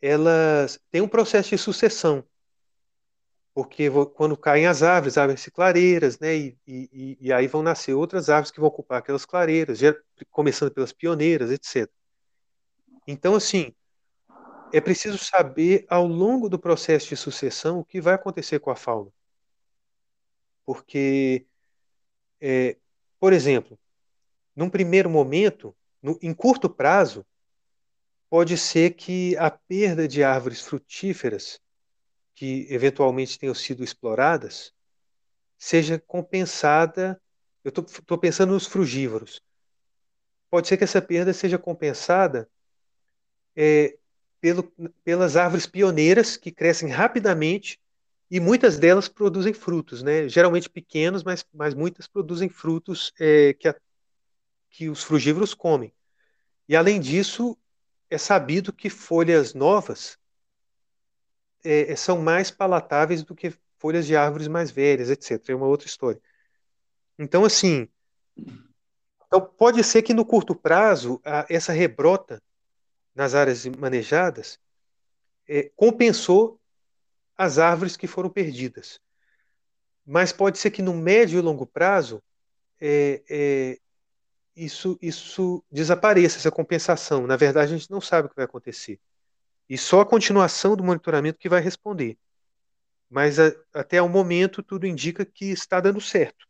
[0.00, 2.24] elas têm um processo de sucessão,
[3.52, 8.28] porque quando caem as árvores, abrem-se clareiras, né, e, e, e, aí vão nascer outras
[8.28, 9.80] árvores que vão ocupar aquelas clareiras,
[10.30, 11.90] começando pelas pioneiras, etc.
[13.04, 13.74] Então, assim,
[14.72, 18.76] é preciso saber ao longo do processo de sucessão o que vai acontecer com a
[18.76, 19.10] fauna.
[20.64, 21.46] Porque,
[22.40, 22.76] é,
[23.18, 23.76] por exemplo,
[24.54, 27.26] num primeiro momento, no, em curto prazo,
[28.30, 31.60] pode ser que a perda de árvores frutíferas
[32.34, 34.72] que eventualmente tenham sido exploradas
[35.56, 37.20] seja compensada.
[37.64, 39.42] Eu estou pensando nos frugívoros.
[40.50, 42.48] Pode ser que essa perda seja compensada
[43.56, 43.98] é,
[44.40, 44.62] pelo,
[45.04, 47.80] pelas árvores pioneiras que crescem rapidamente
[48.30, 50.28] e muitas delas produzem frutos, né?
[50.28, 53.74] Geralmente pequenos, mas, mas muitas produzem frutos é, que, a,
[54.70, 55.92] que os frugívoros comem.
[56.68, 57.56] E além disso,
[58.10, 60.18] é sabido que folhas novas
[61.64, 65.48] é, são mais palatáveis do que folhas de árvores mais velhas, etc.
[65.48, 66.20] É uma outra história.
[67.18, 67.88] Então, assim,
[69.26, 72.42] então pode ser que no curto prazo a, essa rebrota
[73.18, 74.60] nas áreas manejadas,
[75.48, 76.60] é, compensou
[77.36, 79.00] as árvores que foram perdidas.
[80.06, 82.22] Mas pode ser que no médio e longo prazo
[82.80, 83.78] é, é,
[84.58, 87.26] isso, isso desapareça, essa compensação.
[87.26, 89.00] Na verdade, a gente não sabe o que vai acontecer.
[89.68, 92.18] E só a continuação do monitoramento que vai responder.
[93.08, 96.46] Mas a, até o momento, tudo indica que está dando certo.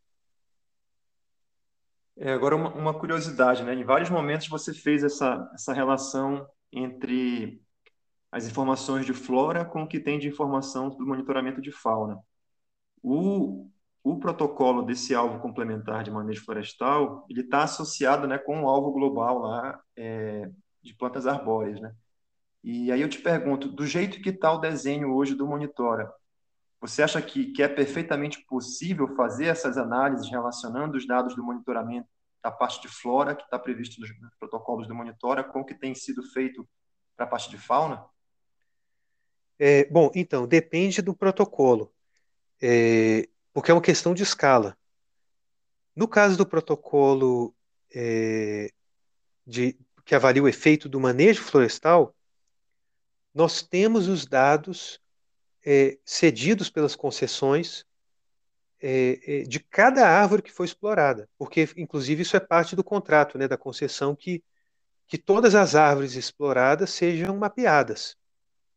[2.17, 3.73] É, agora, uma, uma, curiosidade, né?
[3.73, 7.61] Em vários momentos você fez essa, essa relação entre
[8.31, 12.19] as informações de flora com o que tem de informação do monitoramento de fauna.
[13.01, 13.69] O,
[14.11, 18.91] o protocolo desse alvo complementar de manejo florestal, ele está associado né, com um alvo
[18.91, 20.49] global lá é,
[20.81, 21.93] de plantas arbóreas, né?
[22.63, 26.11] E aí eu te pergunto, do jeito que está o desenho hoje do Monitora,
[26.81, 32.07] você acha que, que é perfeitamente possível fazer essas análises relacionando os dados do monitoramento
[32.43, 35.93] da parte de flora, que está previsto nos protocolos do Monitora, com o que tem
[35.93, 36.67] sido feito
[37.15, 38.03] para a parte de fauna?
[39.57, 41.93] É, bom, então, depende do protocolo,
[42.61, 43.27] é,
[43.59, 44.77] porque é uma questão de escala.
[45.93, 47.53] No caso do protocolo
[47.93, 48.71] é,
[49.45, 52.15] de, que avalia o efeito do manejo florestal,
[53.33, 55.01] nós temos os dados
[55.65, 57.85] é, cedidos pelas concessões
[58.81, 63.37] é, é, de cada árvore que foi explorada, porque, inclusive, isso é parte do contrato
[63.37, 64.41] né, da concessão que,
[65.05, 68.15] que todas as árvores exploradas sejam mapeadas.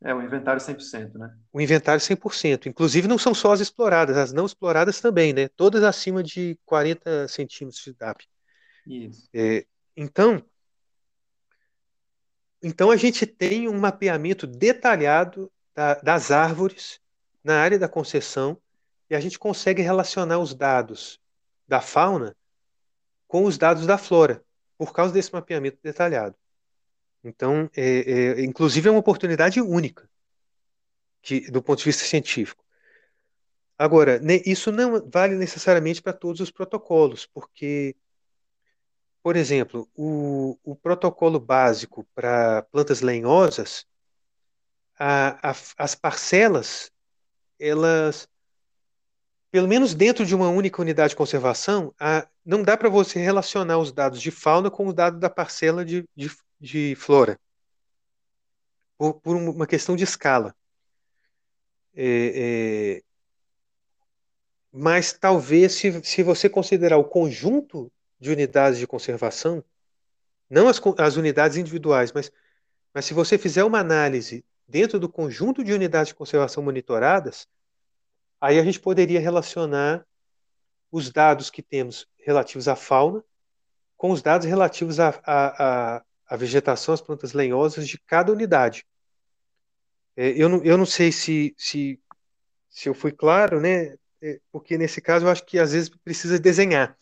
[0.04, 1.34] É, o inventário 100%, né?
[1.52, 2.66] O inventário 100%.
[2.66, 5.48] Inclusive, não são só as exploradas, as não exploradas também, né?
[5.48, 8.24] Todas acima de 40 centímetros de DAP.
[8.86, 9.28] Isso.
[9.32, 9.64] É,
[9.96, 10.44] então,
[12.62, 17.00] então, a gente tem um mapeamento detalhado da, das árvores
[17.42, 18.56] na área da concessão
[19.10, 21.20] e a gente consegue relacionar os dados
[21.66, 22.36] da fauna
[23.26, 24.44] com os dados da flora,
[24.76, 26.36] por causa desse mapeamento detalhado.
[27.24, 30.08] Então, é, é, inclusive, é uma oportunidade única
[31.22, 32.64] que, do ponto de vista científico.
[33.78, 37.96] Agora, isso não vale necessariamente para todos os protocolos, porque,
[39.22, 43.86] por exemplo, o, o protocolo básico para plantas lenhosas
[44.98, 46.92] a, a, as parcelas,
[47.58, 48.28] elas,
[49.50, 53.78] pelo menos dentro de uma única unidade de conservação, a, não dá para você relacionar
[53.78, 56.30] os dados de fauna com os dados da parcela de, de,
[56.62, 57.38] de flora,
[58.96, 60.54] por, por, uma questão de escala.
[61.92, 62.04] É,
[62.96, 63.02] é,
[64.72, 69.62] mas talvez, se, se você considerar o conjunto de unidades de conservação,
[70.48, 72.30] não as, as unidades individuais, mas,
[72.94, 77.48] mas se você fizer uma análise dentro do conjunto de unidades de conservação monitoradas,
[78.40, 80.06] aí a gente poderia relacionar
[80.92, 83.24] os dados que temos relativos à fauna
[83.96, 86.04] com os dados relativos à, à, à
[86.36, 88.86] vegetação, às plantas lenhosas de cada unidade.
[90.16, 91.98] É, eu, não, eu não sei se, se,
[92.68, 93.94] se eu fui claro, né?
[94.20, 96.96] É, porque nesse caso eu acho que às vezes precisa desenhar.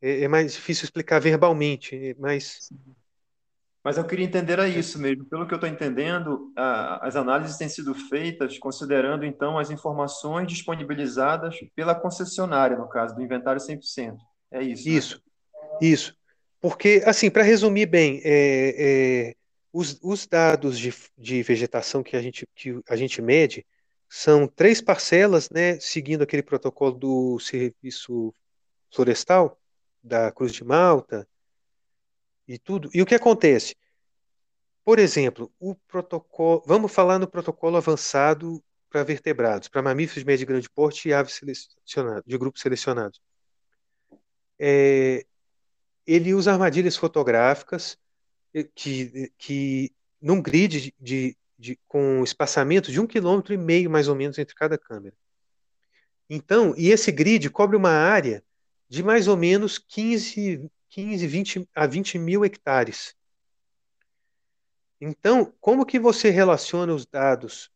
[0.00, 2.70] É, é mais difícil explicar verbalmente, mas
[3.84, 5.26] mas eu queria entender a isso mesmo.
[5.26, 10.48] Pelo que eu estou entendendo, a, as análises têm sido feitas considerando, então, as informações
[10.48, 14.16] disponibilizadas pela concessionária, no caso, do inventário 100%.
[14.50, 14.88] É isso.
[14.88, 15.78] Isso, né?
[15.82, 16.16] isso.
[16.64, 19.36] Porque, assim, para resumir bem, é, é,
[19.70, 23.66] os, os, dados de, de, vegetação que a, gente, que a gente mede
[24.08, 28.34] são três parcelas, né, seguindo aquele protocolo do Serviço
[28.90, 29.60] Florestal,
[30.02, 31.28] da Cruz de Malta,
[32.48, 32.88] e tudo.
[32.94, 33.76] E o que acontece?
[34.82, 36.62] Por exemplo, o protocolo.
[36.64, 41.12] Vamos falar no protocolo avançado para vertebrados, para mamíferos de médio e grande porte e
[41.12, 43.20] aves selecionados, de grupos selecionados.
[44.58, 45.26] É,
[46.06, 47.98] ele usa armadilhas fotográficas
[48.52, 54.08] eh, que, que num grid de, de, com espaçamento de um quilômetro e meio mais
[54.08, 55.14] ou menos entre cada câmera.
[56.28, 58.42] Então, e esse grid cobre uma área
[58.88, 63.14] de mais ou menos 15, 15 20 a 20 mil hectares.
[65.00, 67.70] Então, como que você relaciona os dados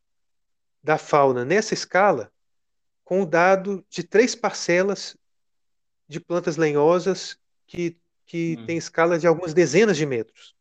[0.81, 2.31] da fauna nessa escala
[3.03, 5.17] com o dado de três parcelas
[6.07, 7.97] de plantas lenhosas que,
[8.29, 8.65] que hum.
[8.67, 10.55] tem escala de algumas dezenas de metros?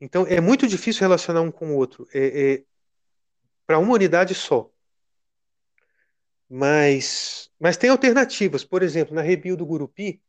[0.00, 2.08] Então, é muito difícil relacionar um com o outro.
[2.12, 2.64] É, é
[3.64, 4.68] para uma unidade só.
[6.48, 8.64] Mas, mas tem alternativas.
[8.64, 10.20] Por exemplo, na Rebio do Gurupi,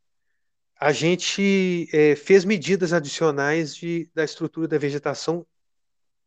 [0.80, 5.46] a gente é, fez medidas adicionais de, da estrutura da vegetação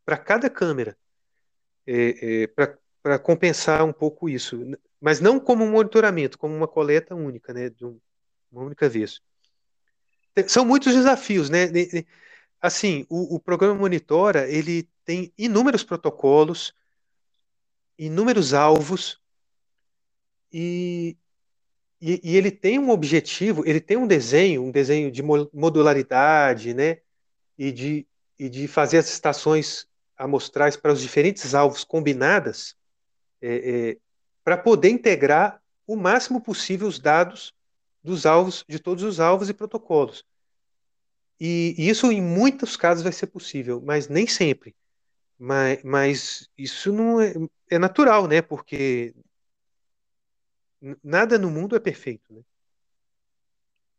[0.04, 0.98] para cada câmera,
[1.86, 2.46] é, é,
[3.00, 4.60] para compensar um pouco isso,
[5.00, 8.00] mas não como um monitoramento, como uma coleta única, né, de um,
[8.50, 9.20] uma única vez.
[10.48, 11.66] São muitos desafios, né?
[12.60, 16.74] Assim, o, o programa Monitora ele tem inúmeros protocolos,
[17.98, 19.20] inúmeros alvos
[20.52, 21.16] e,
[22.00, 26.98] e, e, ele tem um objetivo, ele tem um desenho, um desenho de modularidade, né?
[27.58, 28.06] E de,
[28.38, 29.86] e de fazer as estações
[30.16, 32.74] amostrais para os diferentes alvos combinadas,
[33.40, 33.96] é, é,
[34.44, 37.54] para poder integrar o máximo possível os dados
[38.02, 40.24] dos alvos, de todos os alvos e protocolos.
[41.40, 44.76] E, isso, em muitos casos, vai ser possível, mas nem sempre.
[45.38, 47.32] Mas, mas isso não é,
[47.70, 48.42] é natural, né?
[48.42, 49.14] Porque
[51.02, 52.42] nada no mundo é perfeito, né?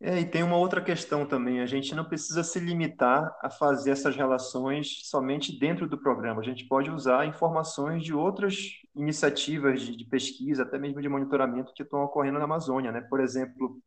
[0.04, 1.62] É, e tem uma outra questão também.
[1.62, 6.42] A gente não precisa se limitar a fazer essas relações somente dentro do programa.
[6.42, 8.56] A gente pode usar informações de outras
[8.96, 13.02] iniciativas de, de pesquisa, até mesmo de monitoramento que estão ocorrendo na Amazônia, né?
[13.02, 13.80] Por exemplo,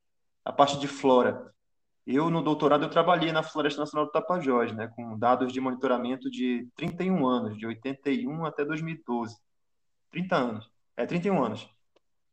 [0.45, 1.53] a parte de flora.
[2.07, 6.31] Eu, no doutorado, eu trabalhei na Floresta Nacional do Tapajós, né, com dados de monitoramento
[6.31, 9.37] de 31 anos, de 81 até 2012.
[10.11, 10.71] 30 anos.
[10.97, 11.69] É, 31 anos.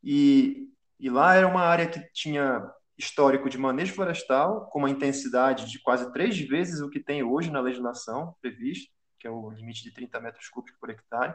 [0.04, 5.70] E, e lá era uma área que tinha histórico de manejo florestal, com uma intensidade
[5.70, 9.84] de quase três vezes o que tem hoje na legislação previsto, que é o limite
[9.84, 11.34] de 30 metros cúbicos por hectare.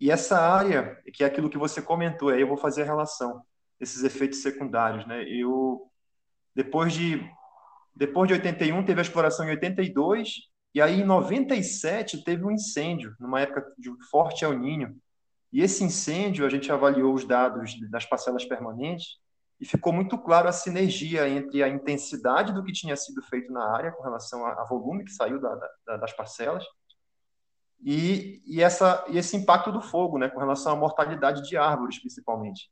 [0.00, 3.42] E essa área, que é aquilo que você comentou, aí eu vou fazer a relação,
[3.80, 5.06] esses efeitos secundários.
[5.06, 5.24] Né?
[5.28, 5.90] Eu,
[6.54, 7.20] depois de,
[7.94, 10.34] depois de 81, teve a exploração em 82,
[10.74, 14.96] e aí em 97 teve um incêndio, numa época de forte El Ninho.
[15.52, 19.18] E esse incêndio, a gente avaliou os dados das parcelas permanentes,
[19.58, 23.74] e ficou muito claro a sinergia entre a intensidade do que tinha sido feito na
[23.74, 25.54] área com relação a, a volume que saiu da,
[25.86, 26.62] da, das parcelas
[27.82, 31.98] e, e, essa, e esse impacto do fogo, né, com relação à mortalidade de árvores,
[31.98, 32.70] principalmente.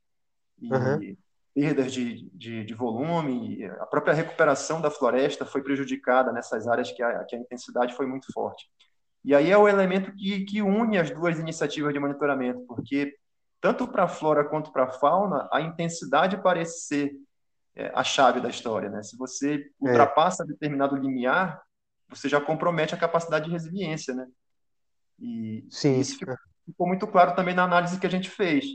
[0.61, 1.17] E uhum.
[1.53, 7.03] perdas de, de, de, volume, a própria recuperação da floresta foi prejudicada nessas áreas que
[7.03, 8.67] a, que a intensidade foi muito forte.
[9.23, 13.15] E aí é o elemento que, que une as duas iniciativas de monitoramento, porque
[13.59, 17.11] tanto para a flora quanto para a fauna, a intensidade parece ser
[17.75, 18.89] é, a chave da história.
[18.89, 19.01] Né?
[19.01, 19.67] Se você é.
[19.79, 20.45] ultrapassa é.
[20.45, 21.59] determinado limiar,
[22.07, 24.13] você já compromete a capacidade de resiliência.
[24.13, 24.27] Né?
[25.19, 25.99] E Sim.
[25.99, 28.65] isso ficou, ficou muito claro também na análise que a gente fez.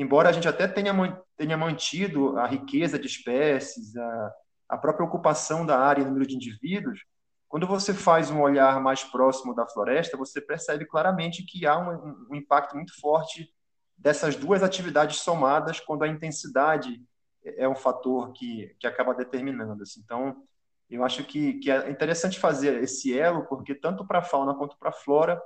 [0.00, 0.94] Embora a gente até tenha,
[1.36, 4.34] tenha mantido a riqueza de espécies, a,
[4.70, 7.04] a própria ocupação da área e número de indivíduos,
[7.46, 12.28] quando você faz um olhar mais próximo da floresta, você percebe claramente que há um,
[12.30, 13.52] um impacto muito forte
[13.94, 16.98] dessas duas atividades somadas quando a intensidade
[17.44, 19.82] é um fator que, que acaba determinando.
[19.82, 20.00] Assim.
[20.02, 20.44] Então,
[20.88, 24.78] eu acho que, que é interessante fazer esse elo, porque tanto para a fauna quanto
[24.78, 25.38] para a flora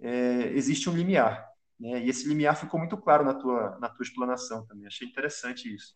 [0.00, 1.51] é, existe um limiar.
[1.82, 2.04] Né?
[2.04, 4.86] E esse limiar ficou muito claro na tua, na tua explanação também.
[4.86, 5.94] Achei interessante isso.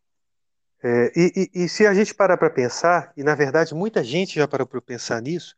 [0.83, 4.35] É, e, e, e, se a gente parar para pensar, e na verdade muita gente
[4.35, 5.57] já parou para pensar nisso,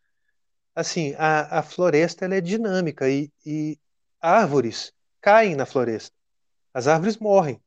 [0.75, 3.77] assim, a, a floresta é dinâmica e, e
[4.21, 6.17] árvores caem na floresta
[6.73, 7.61] as árvores morrem,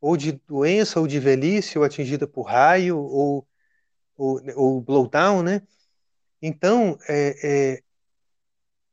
[0.00, 3.48] ou de doença, ou de velhice, ou atingida por raio, ou,
[4.16, 5.62] ou, ou blowdown, né?
[6.42, 7.82] Então, é, é,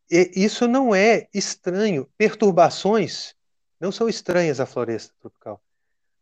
[0.10, 2.08] isso não é estranho.
[2.18, 3.34] Perturbações
[3.80, 5.62] não são estranhas à floresta tropical.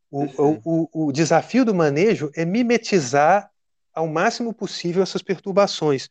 [0.09, 0.25] O,
[0.63, 3.49] o, o, desafio do manejo é mimetizar
[3.93, 6.07] ao máximo possível essas perturbações.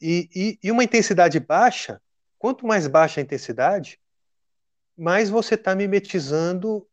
[0.00, 2.00] E, e, e uma intensidade baixa,
[2.38, 3.98] quanto mais baixa a intensidade,
[4.96, 6.86] mais você está mimetizando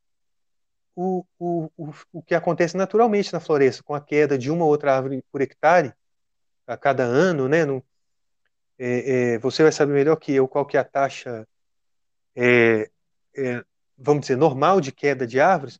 [0.95, 4.71] o, o, o, o que acontece naturalmente na floresta, com a queda de uma ou
[4.71, 5.93] outra árvore por hectare
[6.65, 7.63] a cada ano, né?
[8.77, 11.47] É, é, você vai saber melhor que eu qual que é a taxa,
[12.35, 12.89] é,
[13.35, 13.63] é
[13.97, 15.79] vamos dizer, normal de queda de árvores.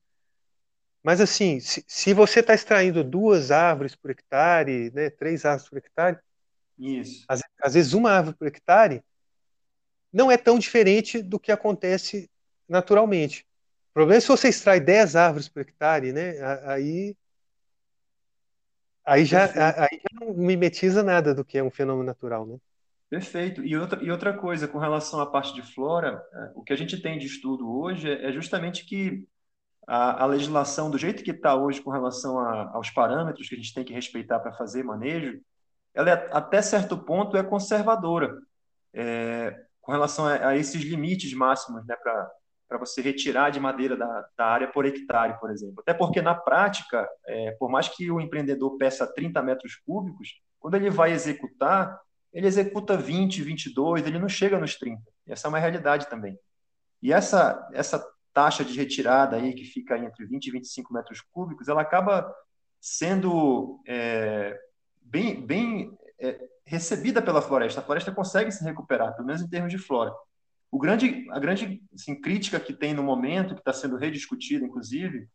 [1.04, 5.78] Mas assim, se, se você está extraindo duas árvores por hectare, né, três árvores por
[5.78, 6.18] hectare,
[6.78, 7.26] Isso.
[7.28, 9.04] Às, às vezes uma árvore por hectare,
[10.12, 12.30] não é tão diferente do que acontece
[12.68, 13.46] naturalmente.
[13.92, 16.34] O problema é se você extrai 10 árvores por hectare, né?
[16.66, 17.16] Aí,
[19.06, 22.58] aí, já, aí já não mimetiza nada do que é um fenômeno natural, né?
[23.10, 23.64] Perfeito.
[23.64, 26.76] E outra, e outra coisa, com relação à parte de flora, é, o que a
[26.76, 29.26] gente tem de estudo hoje é, é justamente que
[29.88, 33.58] a, a legislação, do jeito que está hoje com relação a, aos parâmetros que a
[33.58, 35.40] gente tem que respeitar para fazer manejo,
[35.94, 38.38] ela é, até certo ponto é conservadora.
[38.94, 44.28] É, com relação a, a esses limites máximos né, para você retirar de madeira da,
[44.38, 45.80] da, área por hectare, por exemplo.
[45.80, 50.76] Até porque, na prática, é, por mais que o empreendedor peça 30 metros cúbicos, quando
[50.76, 51.98] ele vai executar,
[52.34, 55.02] ele executa 20, 22, ele não chega nos 30.
[55.28, 56.38] Essa é uma realidade também.
[57.02, 61.68] E essa, essa taxa de retirada aí, que fica entre 20 e 25 metros cúbicos,
[61.68, 62.34] ela acaba
[62.80, 64.60] sendo é,
[65.02, 67.80] bem, bem é, recebida pela floresta.
[67.80, 70.14] A floresta consegue se recuperar, pelo menos em termos de flora.
[70.70, 75.28] O grande, a grande assim, crítica que tem no momento, que está sendo rediscutida, inclusive,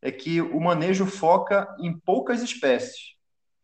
[0.00, 3.14] é que o manejo foca em poucas espécies.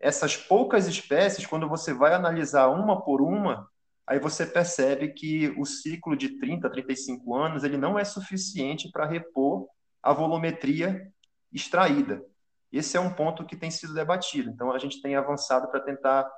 [0.01, 3.69] Essas poucas espécies, quando você vai analisar uma por uma,
[4.07, 9.07] aí você percebe que o ciclo de 30, 35 anos ele não é suficiente para
[9.07, 9.69] repor
[10.03, 11.11] a volumetria
[11.53, 12.23] extraída.
[12.71, 14.51] Esse é um ponto que tem sido debatido.
[14.51, 16.31] Então, a gente tem avançado para tentar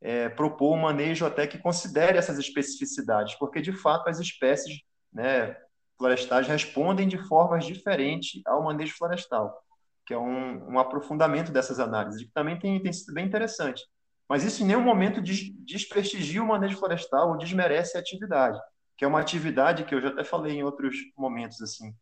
[0.00, 4.80] é, propor um manejo até que considere essas especificidades, porque, de fato, as espécies
[5.12, 5.56] né,
[5.96, 9.62] florestais respondem de formas diferentes ao manejo florestal,
[10.06, 13.82] que é um, um aprofundamento dessas análises, que também tem, tem sido bem interessante.
[14.28, 18.58] Mas isso em nenhum momento des, desprestigia o manejo florestal ou desmerece a atividade,
[18.96, 21.92] que é uma atividade que eu já até falei em outros momentos, assim.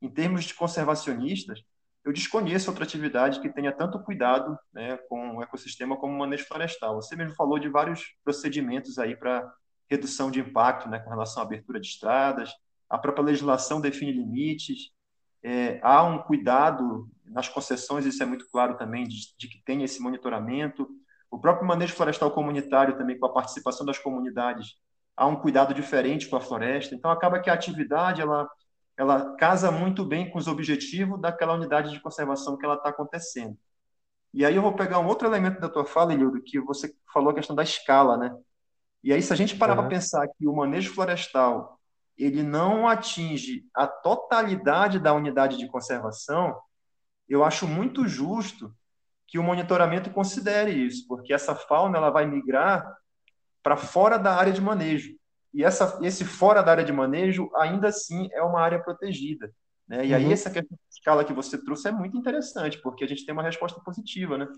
[0.00, 1.62] Em termos de conservacionistas,
[2.04, 6.46] eu desconheço outra atividade que tenha tanto cuidado né, com o ecossistema como o manejo
[6.46, 6.96] florestal.
[6.96, 9.48] Você mesmo falou de vários procedimentos aí para
[9.88, 12.50] redução de impacto né, com relação à abertura de estradas,
[12.90, 14.90] a própria legislação define limites,
[15.42, 19.82] é, há um cuidado nas concessões, isso é muito claro também, de, de que tem
[19.82, 20.88] esse monitoramento.
[21.30, 24.74] O próprio manejo florestal comunitário também, com a participação das comunidades,
[25.16, 26.94] há um cuidado diferente com a floresta.
[26.94, 28.48] Então, acaba que a atividade, ela
[28.96, 33.56] ela casa muito bem com os objetivos daquela unidade de conservação que ela está acontecendo.
[34.34, 37.30] E aí eu vou pegar um outro elemento da tua fala, Ilildo, que você falou
[37.30, 38.34] a questão da escala, né?
[39.02, 39.80] E aí, se a gente parar uhum.
[39.80, 41.78] para pensar que o manejo florestal
[42.16, 46.56] ele não atinge a totalidade da unidade de conservação,
[47.32, 48.74] eu acho muito justo
[49.26, 52.94] que o monitoramento considere isso, porque essa fauna ela vai migrar
[53.62, 55.16] para fora da área de manejo.
[55.54, 59.50] E essa, esse fora da área de manejo, ainda assim, é uma área protegida.
[59.88, 60.04] Né?
[60.06, 60.16] E uhum.
[60.16, 63.32] aí, essa questão de escala que você trouxe é muito interessante, porque a gente tem
[63.32, 64.36] uma resposta positiva.
[64.36, 64.48] Né?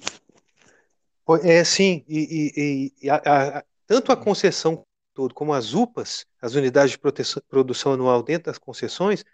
[1.42, 2.04] É, sim.
[2.08, 3.16] E, e, e a,
[3.58, 8.46] a, tanto a concessão todo, como as UPAs, as unidades de proteção, produção anual dentro
[8.46, 9.24] das concessões,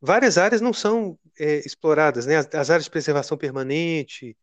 [0.00, 2.36] várias áreas não são é, exploradas, né?
[2.36, 4.36] As, as, áreas de preservação permanente.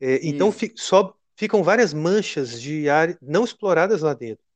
[0.00, 4.48] É, então, fi, só ficam várias manchas de área não exploradas lá dentro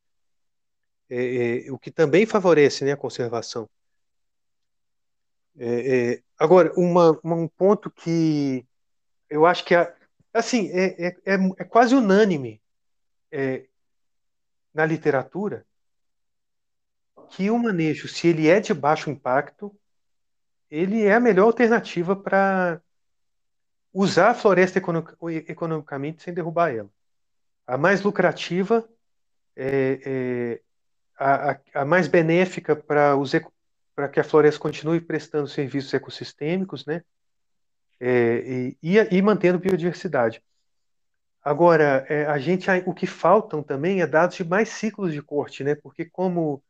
[1.09, 3.69] é, é, o que também favorece né, a conservação.
[5.57, 8.65] É, é agora, uma, uma, um ponto que
[9.29, 9.95] eu acho que é,
[10.33, 12.61] assim, é, é, é quase unânime
[14.73, 15.65] na literatura
[17.29, 19.75] que o manejo, se ele é de baixo impacto,
[20.73, 22.81] ele é a melhor alternativa para
[23.93, 24.81] usar a floresta
[25.47, 26.89] economicamente sem derrubar ela.
[27.67, 28.89] A mais lucrativa
[29.55, 30.61] é, é,
[31.15, 33.13] a, a, mais benéfica para
[33.93, 37.03] para que a floresta continue prestando serviços ecossistêmicos, né?
[37.99, 40.43] É, e, e, e, mantendo biodiversidade.
[41.43, 45.63] Agora, é, a gente, o que faltam também é dados de mais ciclos de corte,
[45.63, 45.75] né?
[45.75, 46.63] Porque como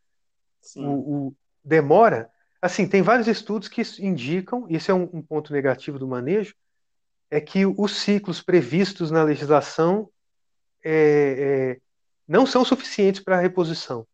[0.75, 2.29] o, o, demora,
[2.63, 6.55] assim, tem vários estudos que indicam, isso é um, um ponto negativo do manejo,
[7.29, 10.09] é que os ciclos previstos na legislação
[10.81, 11.81] é, é
[12.25, 14.07] não são suficientes para a reposição.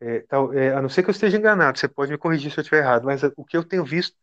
[0.00, 2.58] É, tal, é, a não ser que eu esteja enganado, você pode me corrigir se
[2.58, 4.16] eu estiver errado, mas o que eu tenho visto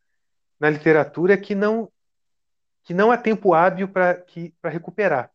[0.59, 1.91] na literatura é que não
[2.83, 4.25] que não há tempo hábil para
[4.65, 5.31] recuperar.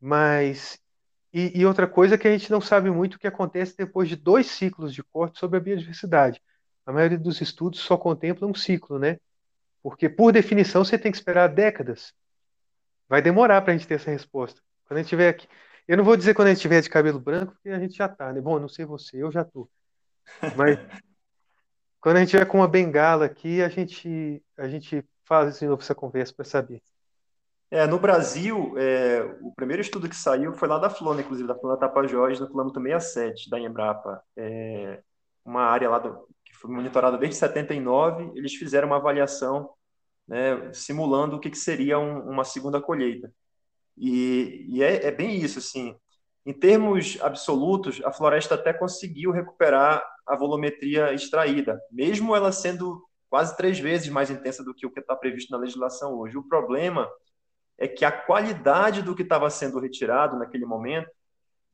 [0.00, 0.78] Mas
[1.32, 4.08] e, e, outra coisa é que a gente não sabe muito o que acontece depois
[4.08, 6.40] de dois ciclos de corte sobre a biodiversidade.
[6.84, 9.18] A maioria dos estudos só contempla um ciclo, né?
[9.82, 12.12] Porque por definição você tem que esperar décadas.
[13.08, 14.60] Vai demorar para a gente ter essa resposta.
[14.84, 15.48] Quando a gente tiver aqui,
[15.86, 18.08] eu não vou dizer quando a gente tiver de cabelo branco, porque a gente já
[18.08, 18.40] tá, né?
[18.40, 19.68] Bom, não sei você, eu já tô.
[20.56, 20.78] Mas
[22.00, 25.82] quando a gente tiver com uma bengala aqui, a gente, a gente faz de novo
[25.82, 26.82] essa conversa para saber.
[27.70, 31.58] É, no Brasil, é, o primeiro estudo que saiu foi lá da Flona, inclusive, da
[31.58, 34.22] Flona Tapajós, no quilômetro 67 da Embrapa.
[34.36, 35.02] É,
[35.42, 36.28] uma área lá do,
[36.62, 39.68] foi monitorada desde 79, eles fizeram uma avaliação
[40.28, 43.32] né, simulando o que, que seria um, uma segunda colheita.
[43.96, 45.96] E, e é, é, bem isso, assim.
[46.46, 53.56] Em termos absolutos, a floresta até conseguiu recuperar a volumetria extraída, mesmo ela sendo quase
[53.56, 56.38] três vezes mais intensa do que o que está previsto na legislação hoje.
[56.38, 57.10] O problema
[57.76, 61.10] é que a qualidade do que estava sendo retirado naquele momento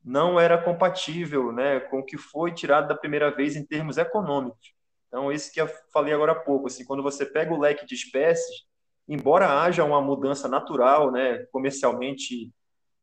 [0.03, 4.78] não era compatível né, com o que foi tirado da primeira vez em termos econômicos.
[5.09, 7.93] Então, isso que eu falei agora há pouco, assim, quando você pega o leque de
[7.95, 8.63] espécies,
[9.07, 12.53] embora haja uma mudança natural, né, comercialmente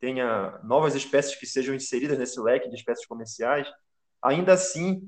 [0.00, 3.68] tenha novas espécies que sejam inseridas nesse leque de espécies comerciais,
[4.22, 5.02] ainda assim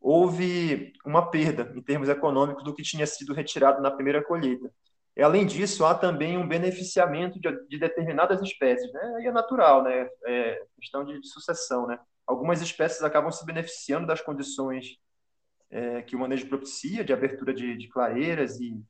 [0.00, 4.70] houve uma perda em termos econômicos do que tinha sido retirado na primeira colheita.
[5.16, 9.14] E, além disso, há também um beneficiamento de, de determinadas espécies, né?
[9.16, 10.08] Aí é natural, né?
[10.26, 11.98] É questão de, de sucessão, né?
[12.26, 14.96] algumas espécies acabam se beneficiando das condições
[15.74, 18.80] é, que o manejo propicia, de abertura de, de clareiras, e,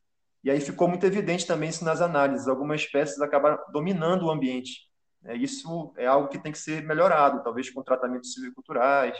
[0.45, 2.47] e aí ficou muito evidente também isso nas análises.
[2.47, 4.87] Algumas espécies acabam dominando o ambiente.
[5.24, 9.16] É, isso é algo que tem que ser melhorado, talvez com tratamentos silviculturais.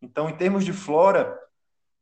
[0.00, 1.38] Então, em termos de flora,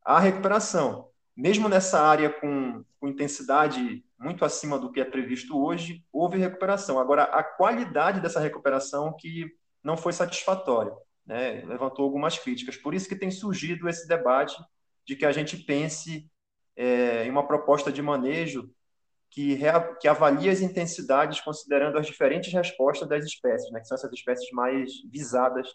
[0.05, 1.09] há recuperação.
[1.35, 6.97] Mesmo nessa área com, com intensidade muito acima do que é previsto hoje, houve recuperação.
[6.97, 9.51] Agora, a qualidade dessa recuperação que
[9.83, 10.93] não foi satisfatória,
[11.25, 11.61] né?
[11.65, 12.77] levantou algumas críticas.
[12.77, 14.55] Por isso que tem surgido esse debate
[15.05, 16.29] de que a gente pense
[16.75, 18.69] é, em uma proposta de manejo
[19.29, 19.57] que,
[19.99, 23.79] que avalie as intensidades considerando as diferentes respostas das espécies, né?
[23.79, 25.67] que são essas espécies mais visadas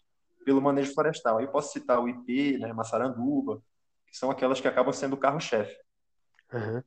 [0.45, 1.39] pelo manejo florestal.
[1.39, 3.63] Aí eu posso citar o IP, né, maçaranduba,
[4.07, 5.77] que são aquelas que acabam sendo o carro-chefe.
[6.53, 6.83] Uhum.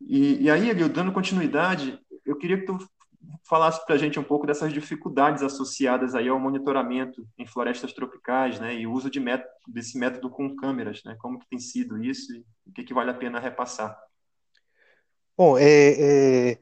[0.00, 2.78] E, e aí, Elio, dando continuidade, eu queria que tu
[3.44, 8.58] falasse para a gente um pouco dessas dificuldades associadas aí ao monitoramento em florestas tropicais,
[8.58, 12.02] né, e o uso de método, desse método com câmeras, né, como que tem sido
[12.02, 13.96] isso e o que, que vale a pena repassar.
[15.36, 16.58] Bom, é, é...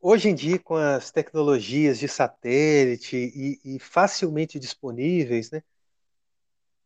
[0.00, 5.62] hoje em dia, com as tecnologias de satélite e, e facilmente disponíveis, né,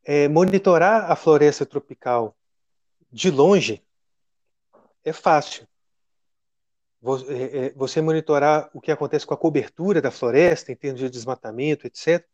[0.05, 2.37] é, monitorar a floresta tropical
[3.11, 3.83] de longe
[5.05, 5.67] é fácil.
[7.29, 11.11] É, é, você monitorar o que acontece com a cobertura da floresta, em termos de
[11.11, 12.25] desmatamento, etc.,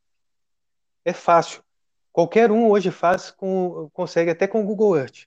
[1.05, 1.63] é fácil.
[2.13, 5.27] Qualquer um hoje faz, com, consegue até com o Google Earth.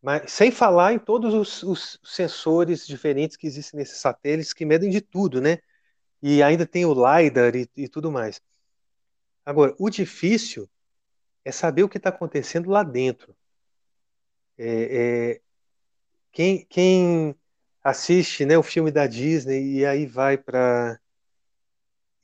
[0.00, 4.90] Mas sem falar em todos os, os, sensores diferentes que existem nesses satélites que medem
[4.90, 5.58] de tudo, né?
[6.22, 8.40] E ainda tem o LiDAR e, e tudo mais.
[9.44, 10.68] Agora, o difícil
[11.44, 13.36] é saber o que está acontecendo lá dentro.
[14.56, 15.40] É, é,
[16.32, 17.36] quem, quem
[17.82, 20.98] assiste né, o filme da Disney e aí vai para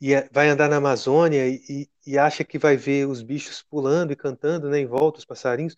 [0.00, 4.16] e vai andar na Amazônia e, e, acha que vai ver os bichos pulando e
[4.16, 5.74] cantando né, em volta, os passarinhos,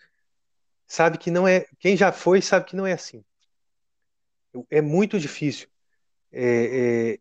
[0.86, 1.66] sabe que não é.
[1.78, 3.24] Quem já foi sabe que não é assim.
[4.70, 5.68] É muito difícil.
[6.30, 7.18] É, é,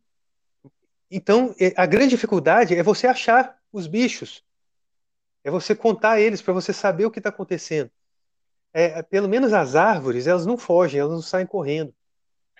[1.09, 4.43] então, é, a grande dificuldade é você achar os bichos,
[5.43, 7.91] é você contar eles para você saber o que está acontecendo
[8.73, 11.93] é, pelo menos as árvores, elas não fogem, elas não saem correndo.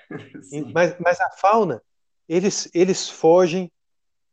[0.73, 1.81] mas, mas a fauna,
[2.27, 3.71] eles, eles fogem,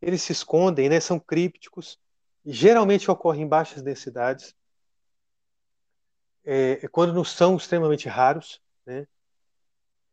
[0.00, 1.98] eles se escondem, né, são crípticos,
[2.44, 4.54] geralmente ocorrem em baixas densidades,
[6.44, 8.60] é, quando não são extremamente raros.
[8.84, 9.06] Né,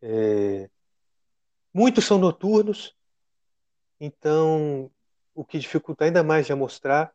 [0.02, 0.70] é,
[1.74, 2.96] muitos são noturnos,
[4.00, 4.92] então
[5.34, 7.14] o que dificulta ainda mais de amostrar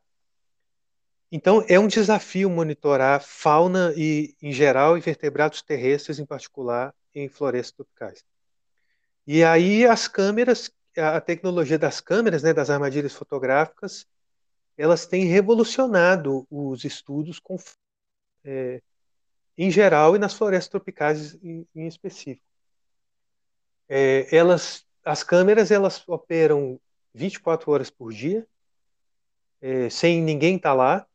[1.31, 7.29] então, é um desafio monitorar fauna e, em geral e vertebrados terrestres em particular em
[7.29, 8.25] florestas tropicais.
[9.31, 14.07] E aí as câmeras, a tecnologia das câmeras, né, das armadilhas fotográficas,
[14.75, 17.59] elas têm revolucionado os estudos com,
[18.43, 18.81] é,
[19.59, 22.43] em geral e nas florestas tropicais em, em específico.
[23.87, 26.81] É, elas, as câmeras elas operam
[27.13, 28.47] 24 horas por dia,
[29.61, 31.07] é, sem ninguém estar tá lá,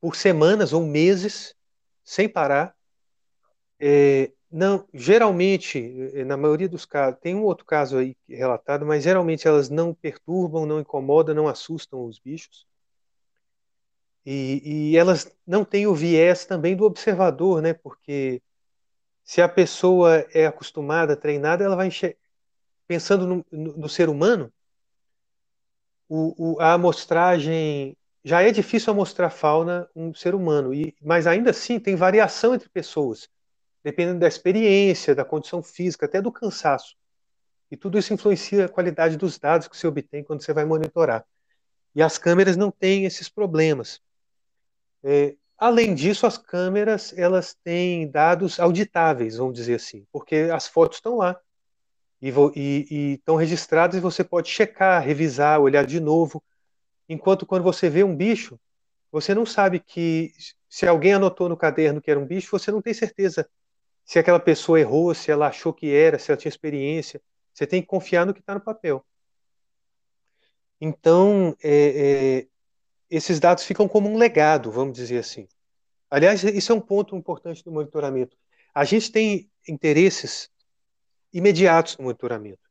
[0.00, 1.54] por semanas ou meses,
[2.02, 2.74] sem parar.
[3.78, 5.78] É, não, geralmente,
[6.14, 9.94] é, na maioria dos casos, tem um outro caso aí relatado, mas geralmente elas não
[9.94, 12.66] perturbam, não incomodam, não assustam os bichos.
[14.24, 17.72] E, e elas não têm o viés também do observador, né?
[17.74, 18.42] Porque
[19.24, 21.90] se a pessoa é acostumada, treinada, ela vai
[22.86, 24.52] pensando no, no, no ser humano,
[26.08, 31.50] o, o, a amostragem já é difícil mostrar fauna um ser humano, e, mas ainda
[31.50, 33.28] assim tem variação entre pessoas,
[33.82, 36.96] dependendo da experiência, da condição física, até do cansaço.
[37.70, 41.24] E tudo isso influencia a qualidade dos dados que você obtém quando você vai monitorar.
[41.94, 44.00] E as câmeras não têm esses problemas.
[45.02, 50.98] É, além disso, as câmeras elas têm dados auditáveis, vamos dizer assim, porque as fotos
[50.98, 51.38] estão lá
[52.20, 56.42] e, e, estão registradas e você pode checar, revisar, olhar de novo
[57.08, 58.60] Enquanto quando você vê um bicho,
[59.10, 60.32] você não sabe que
[60.68, 63.48] se alguém anotou no caderno que era um bicho, você não tem certeza
[64.08, 67.20] se aquela pessoa errou, se ela achou que era, se ela tinha experiência.
[67.52, 69.04] Você tem que confiar no que está no papel.
[70.80, 72.48] Então, é, é,
[73.10, 75.46] esses dados ficam como um legado, vamos dizer assim.
[76.10, 78.34] Aliás, isso é um ponto importante do monitoramento.
[78.74, 80.48] A gente tem interesses
[81.30, 82.66] imediatos no monitoramento.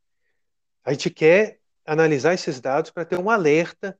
[0.84, 3.96] A gente quer analisar esses dados para ter um alerta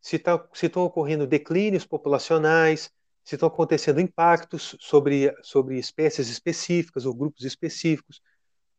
[0.00, 2.90] se, tá, estão ocorrendo declínios populacionais,
[3.24, 8.20] se estão acontecendo impactos sobre, sobre espécies específicas ou grupos específicos.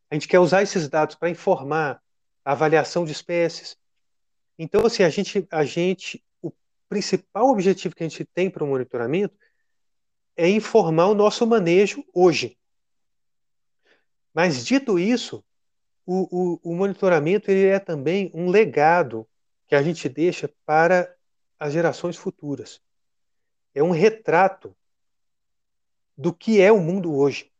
[0.09, 2.01] A gente quer usar esses dados para informar
[2.43, 3.77] a avaliação de espécies.
[4.57, 6.51] Então, assim, a gente, a gente, o
[6.89, 9.35] principal objetivo que a gente tem para o monitoramento
[10.35, 12.57] é informar o nosso manejo hoje.
[14.33, 15.43] Mas, dito isso,
[16.05, 19.27] o, o, o monitoramento ele é também um legado
[19.67, 21.13] que a gente deixa para
[21.59, 22.81] as gerações futuras.
[23.73, 24.75] É um retrato
[26.17, 27.51] do que é o mundo hoje.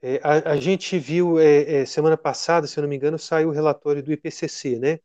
[0.00, 3.48] É, a, a, gente viu é, é, semana passada, se eu não me engano, saiu
[3.48, 4.98] o relatório do IPCC, né,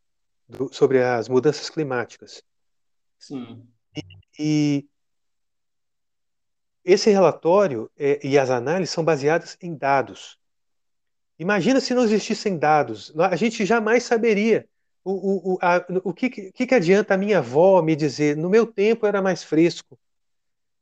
[0.48, 2.44] do, sobre as mudanças climáticas.
[3.20, 3.64] Sim.
[3.96, 4.02] E,
[4.40, 4.90] e
[6.84, 10.40] esse relatório é, e as análises são baseadas em dados.
[11.38, 14.68] Imagina se não existissem dados, a gente jamais saberia
[15.10, 18.68] o, o, a, o que, que, que adianta a minha avó me dizer, no meu
[18.68, 19.98] tempo era mais fresco.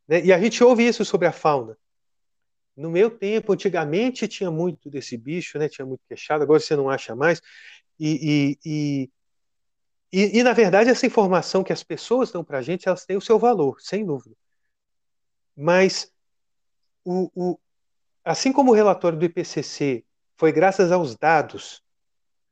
[0.08, 0.26] Né?
[0.26, 1.78] E a gente ouve isso sobre a fauna.
[2.76, 5.70] No meu tempo, antigamente tinha muito desse bicho, né?
[5.70, 7.42] tinha muito queixado, agora você não acha mais.
[8.00, 9.10] E, e,
[10.12, 13.06] e, e, e na verdade, essa informação que as pessoas dão para a gente, elas
[13.06, 14.36] têm o seu valor, sem dúvida.
[15.56, 16.12] Mas,
[17.04, 17.60] o, o,
[18.24, 20.04] assim como o relatório do IPCC
[20.36, 21.85] foi graças aos dados,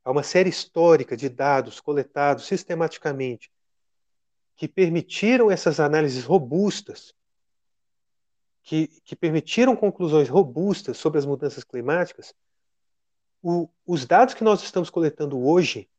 [0.04, 3.52] a uma série histórica de dados coletados sistematicamente,
[4.56, 7.14] que permitiram essas análises robustas
[8.64, 12.34] que, que permitiram conclusões robustas sobre as mudanças climáticas,
[13.42, 15.90] o, os dados que nós estamos coletando hoje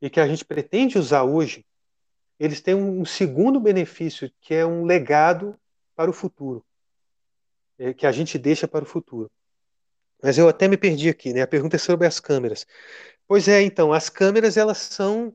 [0.00, 1.66] e que a gente pretende usar hoje,
[2.38, 5.58] eles têm um, segundo benefício, que é um legado
[5.96, 6.64] para o futuro,
[7.76, 9.28] é, que a gente deixa para o futuro.
[10.22, 11.42] Mas eu até me perdi aqui, né?
[11.42, 12.64] A pergunta é sobre as câmeras.
[13.28, 15.34] Pois é, então, as câmeras elas são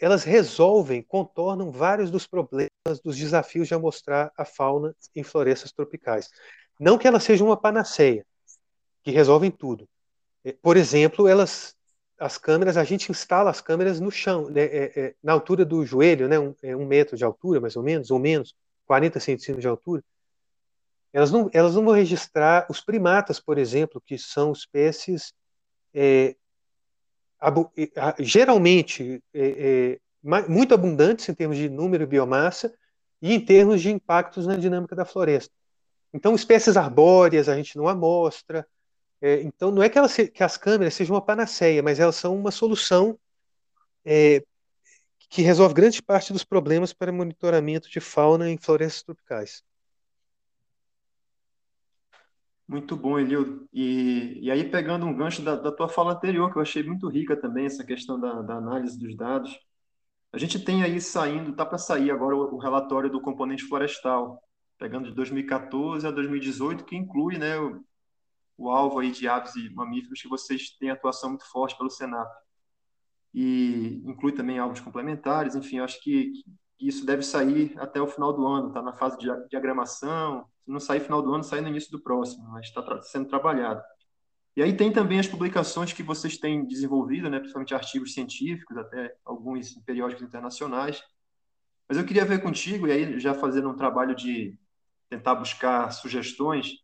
[0.00, 2.70] elas resolvem, contornam vários dos problemas,
[3.02, 6.28] dos desafios de amostrar a fauna em florestas tropicais.
[6.78, 8.24] Não que elas sejam uma panaceia,
[9.02, 9.88] que resolvem tudo.
[10.44, 11.74] É, por exemplo, elas,
[12.18, 15.84] as câmeras, a gente instala as câmeras no chão, né, é, é, na altura do
[15.84, 18.54] joelho, né, um, é, um, metro de altura, mais ou menos, ou menos,
[18.86, 20.04] 40 centímetros de altura.
[21.12, 25.32] Elas não, elas não vão registrar os primatas, por exemplo, que são espécies
[25.94, 26.36] é,
[28.18, 32.74] geralmente é, é, muito abundantes em termos de número e biomassa
[33.20, 35.54] e em termos de impactos na dinâmica da floresta.
[36.12, 38.66] Então, espécies arbóreas a gente não amostra.
[39.20, 42.34] É, então, não é que, elas, que, as câmeras sejam uma panaceia, mas elas são
[42.36, 43.18] uma solução
[44.04, 44.42] é,
[45.28, 49.62] que resolve grande parte dos problemas para monitoramento de fauna em florestas tropicais.
[52.68, 53.68] Muito bom, Elildo.
[53.72, 57.08] E, e aí, pegando um gancho da, da, tua fala anterior, que eu achei muito
[57.08, 59.56] rica também, essa questão da, da análise dos dados,
[60.32, 64.42] a gente tem aí saindo, está para sair agora o, o, relatório do componente florestal,
[64.78, 67.84] pegando de 2014 a 2018, que inclui né, o,
[68.58, 72.28] o alvo aí de aves e mamíferos que vocês têm atuação muito forte pelo Senap.
[73.32, 76.32] E inclui também alvos complementares, enfim, acho que,
[76.78, 80.72] que isso deve sair até o final do ano, está na fase de diagramação, se
[80.72, 83.80] não sair final do ano, sai no início do próximo, mas está sendo trabalhado.
[84.56, 89.14] E aí tem também as publicações que vocês têm desenvolvido, né, principalmente artigos científicos, até
[89.24, 91.00] alguns em periódicos internacionais.
[91.88, 94.58] Mas eu queria ver contigo, e aí já fazendo um trabalho de
[95.08, 96.78] tentar buscar sugestões,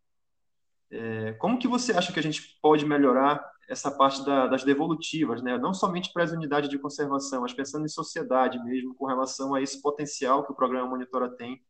[0.88, 5.42] é, como que você acha que a gente pode melhorar essa parte da, das devolutivas,
[5.42, 5.58] né?
[5.58, 9.62] não somente para as unidades de conservação, mas pensando em sociedade mesmo, com relação a
[9.62, 11.60] esse potencial que o programa Monitora tem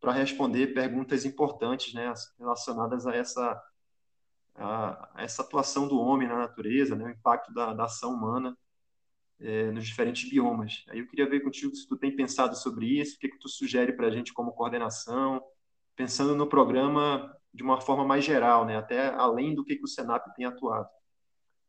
[0.00, 3.62] para responder perguntas importantes né, relacionadas a essa,
[4.54, 8.56] a, a, essa atuação do homem na natureza, né, o impacto da, da ação humana
[9.38, 10.84] é, nos diferentes biomas.
[10.88, 13.48] Aí eu queria ver contigo se tu tem pensado sobre isso, o que, que tu
[13.48, 15.42] sugere para a gente como coordenação,
[15.94, 19.88] pensando no programa de uma forma mais geral, né, até além do que, que o
[19.88, 20.88] Senap tem atuado.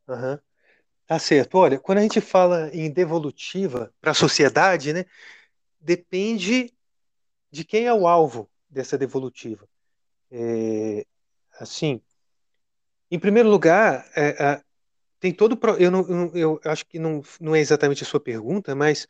[0.08, 0.40] Uhum.
[1.20, 1.58] Certo.
[1.58, 5.06] Olha, quando a gente fala em devolutiva para a sociedade, né,
[5.80, 6.74] depende
[7.52, 9.68] de quem é o alvo dessa devolutiva.
[10.32, 11.06] É,
[11.60, 12.02] assim,
[13.10, 14.64] em primeiro lugar, é, é,
[15.20, 19.08] tem todo eu, eu acho que não, não é exatamente a sua pergunta, mas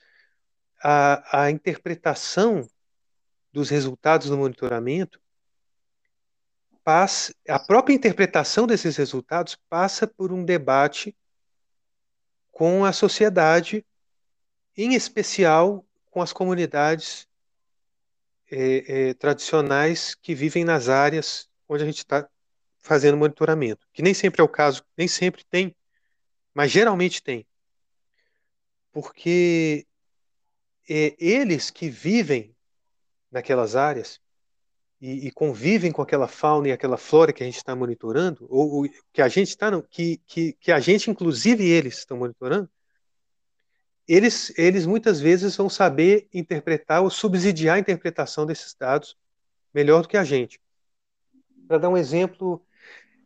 [0.84, 2.68] a, a interpretação
[3.54, 5.22] dos resultados do monitoramento
[6.84, 11.16] passa, a própria interpretação desses resultados passa por um debate
[12.52, 13.86] com a sociedade,
[14.76, 17.28] em especial com as comunidades
[18.52, 22.28] é, é, tradicionais que vivem nas áreas onde a gente está
[22.78, 25.76] fazendo monitoramento, que nem sempre é o caso, nem sempre tem,
[26.54, 27.46] mas geralmente tem,
[28.92, 29.86] porque
[30.90, 32.56] é, eles que vivem
[33.32, 34.20] naquelas áreas
[35.00, 38.84] e, e, convivem com aquela fauna e aquela flora que a gente está monitorando, ou,
[38.84, 42.70] ou, que a gente está, que, que, que a gente, inclusive eles, estão monitorando,
[44.08, 49.18] eles, eles muitas vezes vão saber interpretar ou subsidiar a interpretação desses dados
[49.74, 50.60] melhor do que a gente.
[51.68, 52.66] Para dar um exemplo,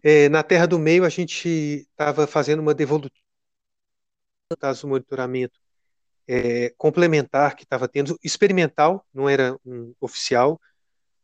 [0.03, 3.15] é, na Terra do Meio a gente estava fazendo uma devolutiva
[4.81, 5.59] do monitoramento
[6.27, 10.59] é, complementar que estava tendo, experimental, não era um oficial,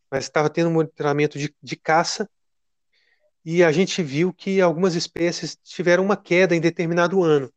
[0.10, 2.30] mas estava tendo um monitoramento de, de caça
[3.44, 7.52] e a gente viu que algumas espécies tiveram uma queda em determinado ano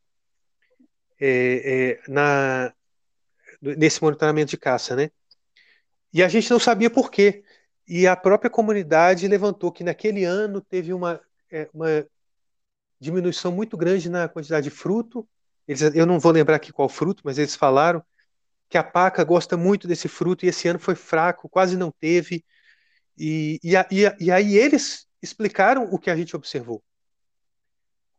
[1.26, 2.74] é, é, na,
[3.62, 5.10] nesse monitoramento de caça, né?
[6.12, 7.42] E a gente não sabia por quê.
[7.88, 11.20] E a própria comunidade levantou que naquele ano teve uma,
[11.50, 12.06] é, uma
[13.00, 15.26] diminuição muito grande na quantidade de fruto.
[15.66, 18.04] Eles, eu não vou lembrar aqui qual fruto, mas eles falaram
[18.68, 22.44] que a paca gosta muito desse fruto e esse ano foi fraco, quase não teve.
[23.16, 26.82] E, e, e, e aí eles explicaram o que a gente observou.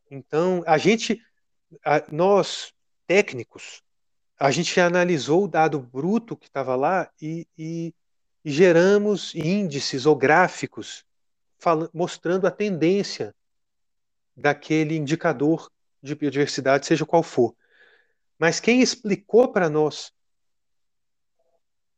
[0.10, 1.22] Então, a gente,
[1.84, 2.75] a, nós
[3.08, 3.82] técnicos,
[4.38, 7.94] a gente analisou o dado bruto que estava lá e, e,
[8.44, 11.06] e, geramos índices ou gráficos
[11.94, 13.34] mostrando a tendência
[14.36, 17.56] daquele indicador de biodiversidade, seja qual for.
[18.38, 20.12] Mas quem explicou para nós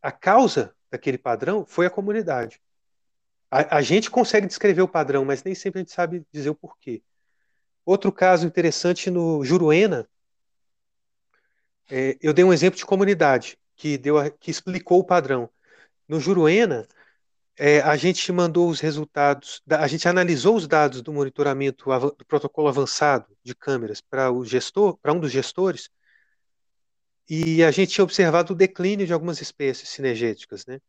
[0.02, 2.62] a causa daquele padrão foi a comunidade.
[3.50, 6.56] A, a, gente consegue descrever o padrão, mas nem sempre a gente sabe dizer o
[6.56, 7.02] porquê.
[7.86, 10.08] Outro caso interessante no Juruena,
[11.90, 15.50] é, eu dei um exemplo de comunidade que, deu a, que explicou o padrão.
[16.08, 16.88] No Juruena,
[17.58, 21.86] é, a gente mandou os resultados, a gente analisou os dados do monitoramento
[22.18, 25.90] do protocolo avançado de câmeras para o gestor, para um dos gestores,
[27.30, 30.80] e a gente tinha observado o declínio de algumas espécies cinegéticas, né?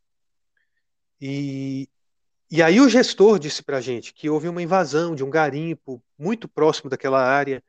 [1.21, 1.89] E,
[2.51, 6.03] e aí o gestor disse para a gente que houve uma invasão de um garimpo
[6.17, 7.63] muito próximo daquela área,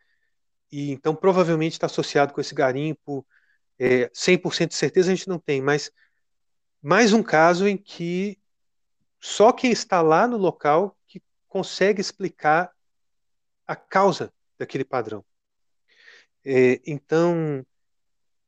[0.72, 3.26] e então provavelmente está associado com esse garimpo.
[3.78, 5.92] É, 100% de certeza a gente não tem, mas
[6.82, 8.38] mais um caso em que
[9.20, 12.72] só quem está lá no local que consegue explicar
[13.68, 15.24] a causa daquele padrão.
[16.44, 17.66] É, então,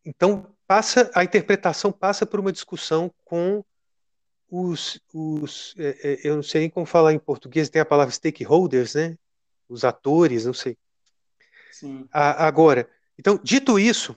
[0.04, 3.64] então passa a interpretação passa por uma discussão com
[4.50, 8.14] os, os é, é, eu não sei nem como falar em português, tem a palavra
[8.14, 9.18] stakeholders, né?
[9.70, 10.78] Os atores, não sei.
[11.72, 12.08] Sim.
[12.12, 14.16] A, agora, então, dito isso,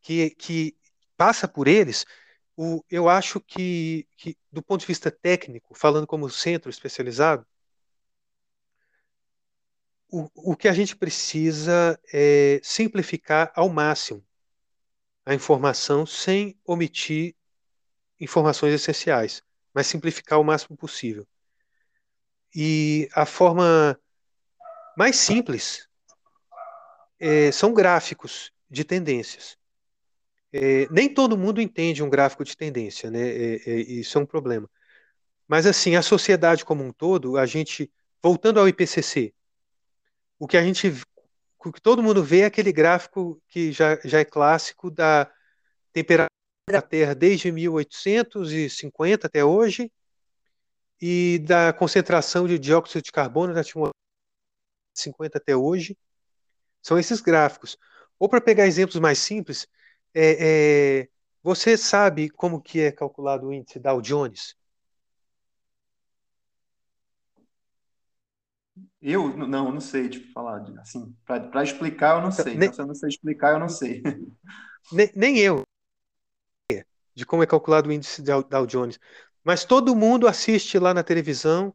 [0.00, 0.76] que, que
[1.16, 2.04] passa por eles,
[2.56, 7.46] o, eu acho que, que, do ponto de vista técnico, falando como centro especializado,
[10.08, 14.24] o, o que a gente precisa é simplificar ao máximo
[15.24, 17.34] a informação sem omitir
[18.20, 21.26] informações essenciais mas simplificar o máximo possível.
[22.54, 23.98] E a forma
[24.96, 25.88] mais simples
[27.22, 29.56] é, são gráficos de tendências.
[30.52, 33.20] É, nem todo mundo entende um gráfico de tendência, né?
[33.20, 34.68] É, é isso é um problema.
[35.46, 37.90] Mas assim, a sociedade como um todo, a gente,
[38.22, 39.32] voltando ao IPCC,
[40.38, 40.92] o que a gente,
[41.64, 45.30] o que todo mundo vê é aquele gráfico que já, já é clássico da
[45.92, 46.28] temperatura
[46.70, 49.92] da Terra desde 1850 até hoje
[51.00, 53.92] e da concentração de dióxido de carbono na atmosfera
[54.94, 55.96] 50 até hoje.
[56.82, 57.78] São esses gráficos.
[58.18, 59.66] Ou para pegar exemplos mais simples,
[60.14, 61.08] é, é,
[61.42, 64.56] você sabe como que é calculado o índice Dow Jones?
[69.00, 72.54] Eu não, não sei tipo, falar assim, para explicar eu não sei.
[72.54, 74.02] Nem, então, se eu não sei explicar, eu não sei.
[74.90, 75.62] Nem, nem eu
[77.14, 78.98] de como é calculado o índice Dow Jones.
[79.44, 81.74] Mas todo mundo assiste lá na televisão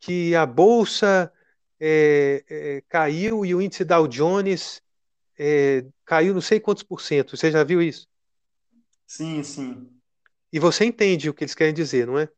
[0.00, 1.32] que a bolsa
[1.84, 4.80] é, é, caiu e o índice Dow Jones
[5.36, 7.36] é, caiu não sei quantos por cento.
[7.36, 8.06] Você já viu isso?
[9.04, 9.90] Sim, sim.
[10.52, 12.28] E você entende o que eles querem dizer, não é?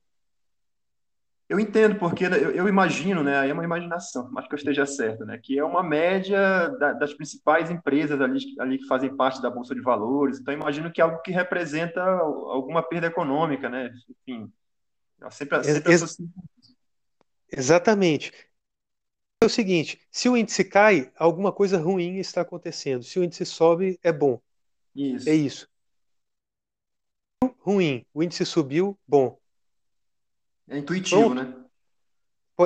[1.47, 4.87] Eu entendo, porque eu, eu imagino, né, aí é uma imaginação, mas que eu esteja
[4.87, 9.43] certo, né, que é uma média da, das principais empresas ali, ali que fazem parte
[9.43, 13.91] da Bolsa de Valores, então imagino que é algo que representa alguma perda econômica, né,
[14.09, 14.51] enfim,
[15.31, 16.27] sempre, sempre Ex associo...
[17.53, 18.33] Exatamente.
[19.45, 23.45] É o seguinte, se o índice cai, alguma coisa ruim está acontecendo, se o índice
[23.45, 24.41] sobe, é bom.
[24.97, 25.29] Isso.
[25.29, 25.69] É isso.
[27.59, 29.39] Ruim, o índice subiu, bom.
[30.67, 31.35] É intuitivo, Pronto.
[31.35, 31.65] né?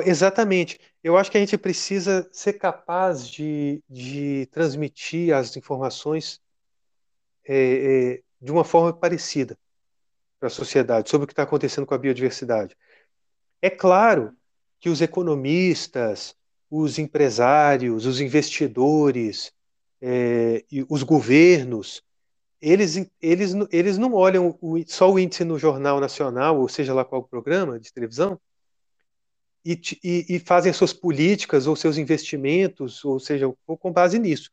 [0.05, 0.79] Exatamente.
[1.03, 6.39] Eu acho que a gente precisa ser capaz de, de transmitir as informações
[7.43, 7.55] é,
[8.15, 9.57] é, de uma forma parecida
[10.39, 12.77] para a sociedade sobre o que está acontecendo com a biodiversidade.
[13.61, 14.33] É claro
[14.79, 16.38] que os economistas,
[16.69, 19.51] os empresários, os investidores,
[20.01, 22.03] é, os governos
[22.61, 27.05] eles, eles, eles não olham o, só o índice no Jornal Nacional, ou seja lá
[27.05, 28.39] qual programa de televisão,
[29.63, 34.51] e, e, e fazem as suas políticas ou seus investimentos, ou seja, com base nisso.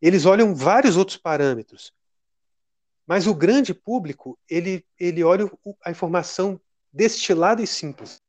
[0.00, 1.92] Eles olham vários outros parâmetros.
[3.06, 5.50] Mas o grande público, ele, ele olha
[5.82, 6.60] a informação
[6.92, 8.20] destilada e simples.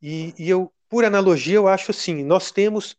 [0.00, 2.98] E, e eu, por analogia, eu acho assim: nós temos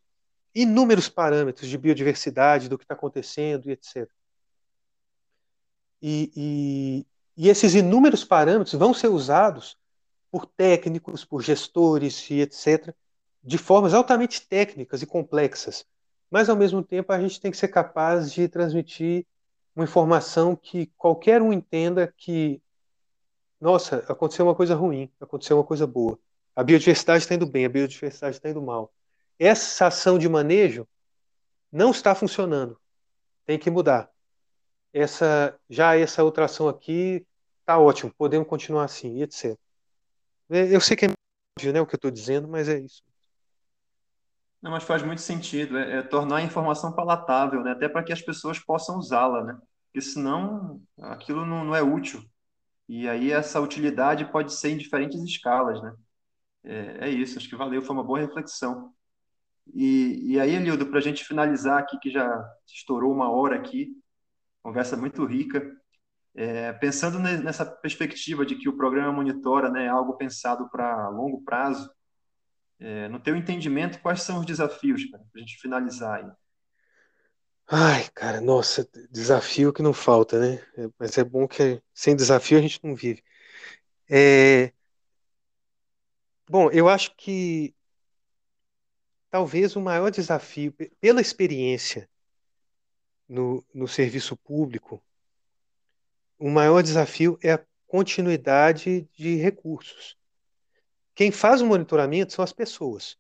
[0.55, 4.09] inúmeros parâmetros de biodiversidade, do que está acontecendo e etc.
[6.01, 7.05] E, e,
[7.37, 9.77] e, esses inúmeros parâmetros vão ser usados
[10.31, 12.95] por técnicos, por gestores e etc.,
[13.43, 15.85] de formas altamente técnicas e complexas.
[16.31, 19.23] Mas, ao mesmo tempo, a gente tem que ser capaz de transmitir
[19.75, 22.59] uma informação que qualquer um entenda que,
[23.61, 26.17] nossa, aconteceu uma coisa ruim, aconteceu uma coisa boa.
[26.56, 28.93] A biodiversidade está indo bem, a biodiversidade está indo mal.
[29.39, 30.88] Essa ação de manejo
[31.72, 32.80] não está funcionando.
[33.45, 34.10] Tem que mudar.
[34.93, 37.26] Essa, já essa outra ação aqui
[37.62, 39.58] está ótimo, podemos continuar assim, etc.
[40.49, 41.08] Eu sei que é
[41.72, 43.01] né, o que eu estou dizendo, mas é isso.
[44.62, 47.72] Não, mas faz muito sentido, é, é tornar a informação palatável, né?
[47.72, 49.60] até para que as pessoas possam usá-la, né?
[49.88, 52.24] porque senão aquilo não, não, é útil.
[52.88, 55.82] E aí essa utilidade pode ser em diferentes escalas.
[55.82, 55.93] Né?
[56.64, 58.93] É, é isso, acho que valeu, foi uma boa reflexão.
[59.74, 63.89] E, e aí, Elildo, para a gente finalizar aqui, que já estourou uma hora aqui,
[64.61, 65.64] conversa muito rica,
[66.36, 71.89] é, pensando nessa perspectiva de que o programa monitora né, algo pensado para longo prazo,
[72.80, 76.32] é, no teu entendimento, quais são os desafios, para a gente finalizar aí?
[77.68, 80.61] Ai, cara, nossa, desafio que não falta, né?
[80.78, 83.24] É, mas é bom que sem desafio a gente não vive.
[84.09, 84.74] É...
[86.49, 87.73] Bom, eu acho que
[89.29, 92.09] talvez o maior desafio, pela experiência
[93.27, 95.03] no, no serviço público,
[96.37, 100.17] o maior desafio é a continuidade de recursos.
[101.15, 103.17] Quem faz o monitoramento são as pessoas.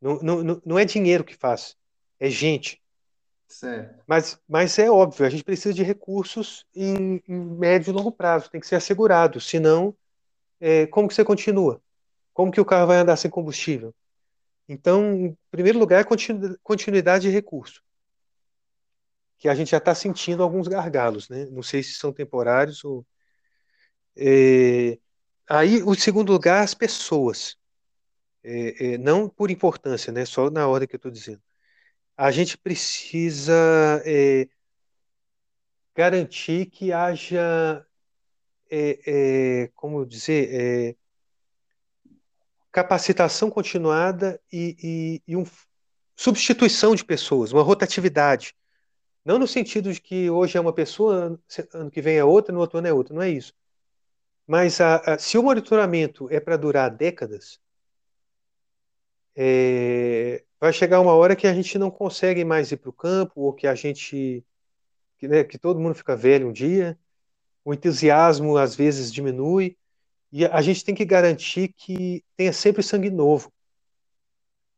[0.00, 1.76] Não, não, não é dinheiro que faz,
[2.18, 2.80] é gente.
[3.46, 4.02] Certo.
[4.06, 8.48] Mas, mas é óbvio, a gente precisa de recursos em, em médio e longo prazo,
[8.48, 9.94] tem que ser assegurado, senão,
[10.60, 11.82] é, como que você continua?
[12.40, 13.94] Como que o carro vai andar sem combustível?
[14.66, 17.82] Então, em primeiro lugar, é continuidade de recurso,
[19.38, 21.44] que a gente já está sentindo alguns gargalos, né?
[21.50, 23.06] Não sei se são temporários ou...
[24.16, 24.98] É,
[25.50, 27.58] Aí, o segundo lugar, as pessoas.
[28.42, 30.24] É, é, não por importância, né?
[30.24, 31.42] Só na ordem que eu estou dizendo.
[32.16, 33.54] A gente precisa
[34.06, 34.48] é,
[35.94, 37.86] garantir que haja,
[38.70, 40.96] é, é, como dizer,
[42.72, 44.76] capacitação continuada e,
[45.26, 45.44] e, e um,
[46.16, 48.54] substituição de pessoas, uma rotatividade.
[49.24, 51.38] Não no sentido de que hoje é uma pessoa,
[51.74, 53.14] ano que vem é outra, no outro ano é outra.
[53.14, 53.52] Não é isso
[54.50, 57.60] mas a, a, se o monitoramento é para durar décadas,
[59.36, 63.42] é, vai chegar uma hora que a gente não consegue mais ir para o campo,
[63.42, 64.44] ou que a gente.
[65.18, 66.98] Que, né, que todo mundo fica velho um dia,
[67.64, 69.78] o entusiasmo às vezes diminui,
[70.32, 73.52] e a gente tem que garantir que tenha sempre sangue novo.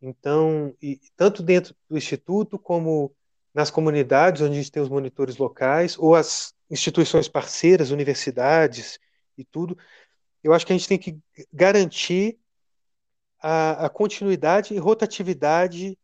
[0.01, 3.15] Então, e, tanto dentro do Instituto, como
[3.55, 8.99] nas comunidades onde a gente tem os monitores locais, ou as instituições parceiras, universidades,
[9.37, 9.77] e tudo,
[10.43, 11.19] eu acho que a gente tem que
[11.53, 12.39] garantir
[13.39, 15.99] a, a continuidade e rotatividade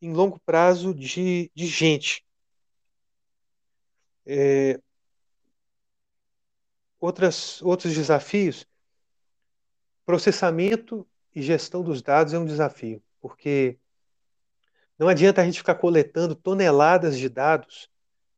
[0.00, 2.24] em longo prazo de, de gente.
[4.26, 4.80] É,
[7.00, 8.66] outras, outros desafios,
[10.10, 13.78] processamento e gestão dos dados é um desafio, porque
[14.98, 17.88] não adianta a gente ficar coletando toneladas de dados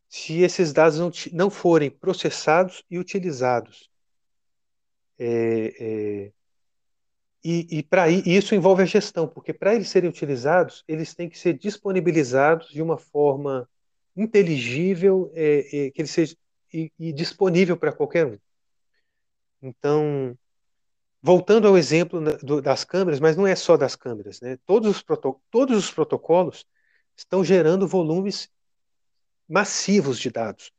[0.07, 3.91] se esses dados não, não forem processados e utilizados.
[5.19, 5.25] É,
[5.81, 6.33] é,
[7.43, 11.39] e, e para isso envolve a gestão, porque para eles serem utilizados, eles têm que
[11.39, 13.67] ser disponibilizados de uma forma
[14.15, 16.37] inteligível, é, é que ele seja
[16.71, 18.39] e, e disponível para qualquer um.
[19.63, 20.37] Então,
[21.23, 22.21] voltando ao exemplo
[22.61, 24.59] das câmeras, mas não é só das câmeras, né?
[24.67, 25.05] Todos os,
[25.51, 26.67] todos os protocolos
[27.17, 28.51] estão gerando volumes
[29.49, 30.73] massivos de dados.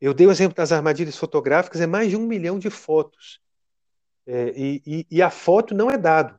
[0.00, 3.40] Eu dei o exemplo das armadilhas fotográficas, é mais de um milhão de fotos
[4.26, 6.38] é, e, e, e, a foto não é dado.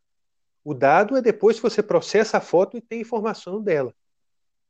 [0.63, 3.93] O dado é depois que você processa a foto e tem informação dela,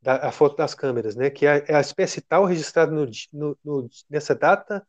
[0.02, 1.30] da, a foto das câmeras, né?
[1.30, 4.84] Que é, é a espécie tal registrada no, no, no, nessa data,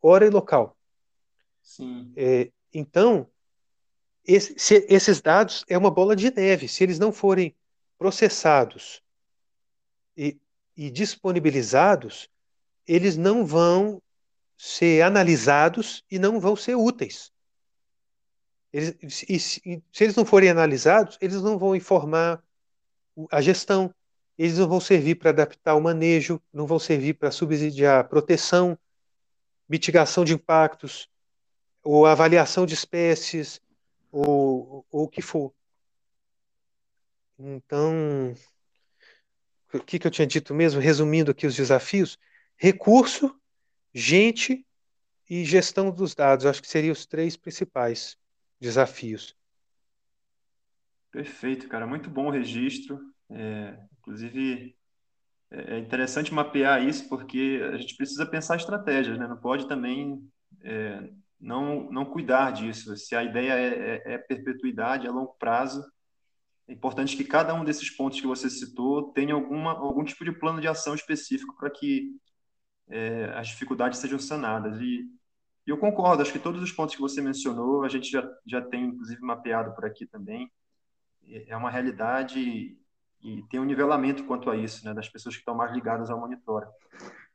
[0.00, 0.76] hora e local.
[1.60, 2.12] Sim.
[2.16, 3.28] É, então,
[4.24, 6.68] esse, se, esses dados é uma bola de neve.
[6.68, 7.54] Se eles não forem
[7.98, 9.02] processados
[10.16, 10.38] e,
[10.76, 12.28] e disponibilizados,
[12.86, 14.02] eles não vão
[14.56, 17.32] ser analisados e não vão ser úteis.
[18.72, 18.96] Eles,
[19.28, 22.42] e, se, se eles não forem analisados, eles não vão informar
[23.30, 23.94] a gestão,
[24.36, 28.78] eles não vão servir para adaptar o manejo, não vão servir para subsidiar proteção,
[29.68, 31.08] mitigação de impactos,
[31.82, 33.60] ou avaliação de espécies,
[34.10, 35.52] ou, ou o que for.
[37.38, 38.34] Então,
[39.72, 42.18] o que, que eu tinha dito mesmo, resumindo aqui os desafios?
[42.56, 43.38] Recurso,
[43.94, 44.66] gente
[45.30, 46.46] e gestão dos dados.
[46.46, 48.16] Acho que seriam os três principais
[48.60, 49.36] desafios.
[51.10, 51.86] Perfeito, cara.
[51.86, 52.98] Muito bom o registro.
[53.30, 54.74] É, inclusive,
[55.50, 59.26] é, é interessante mapear isso porque a gente precisa pensar estratégias, né?
[59.28, 60.28] Não pode também
[60.62, 61.10] é,
[61.40, 62.96] não, não cuidar disso.
[62.96, 65.84] Se a ideia é, é, é perpetuidade a longo prazo,
[66.66, 70.32] é importante que cada um desses pontos que você citou tenha alguma, algum tipo de
[70.32, 72.14] plano de ação específico para que
[72.88, 74.80] é, as dificuldades sejam sanadas.
[74.80, 75.08] E,
[75.66, 78.60] e, eu concordo, acho que todos os pontos que você mencionou, a gente já, já
[78.60, 80.50] tem, inclusive, mapeado por aqui também.
[81.46, 82.76] É uma realidade
[83.20, 86.20] e tem um nivelamento quanto a isso, né, das pessoas que estão mais ligadas ao
[86.20, 86.66] monitor.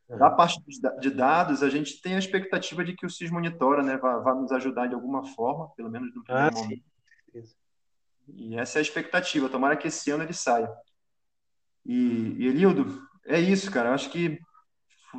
[0.09, 0.61] Da parte
[0.99, 4.35] de dados, a gente tem a expectativa de que o SIS Monitora né, vá, vá
[4.35, 6.83] nos ajudar de alguma forma, pelo menos no primeiro ah, momento.
[7.33, 7.55] Sim.
[8.27, 9.49] E essa é a expectativa.
[9.49, 10.69] Tomara que esse ano ele saia.
[11.85, 13.89] E, e Elildo, é isso, cara.
[13.89, 14.39] Eu acho que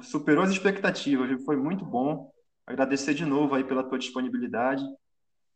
[0.02, 1.42] superou as expectativas.
[1.44, 2.30] Foi muito bom.
[2.66, 4.84] Agradecer de novo aí pela tua disponibilidade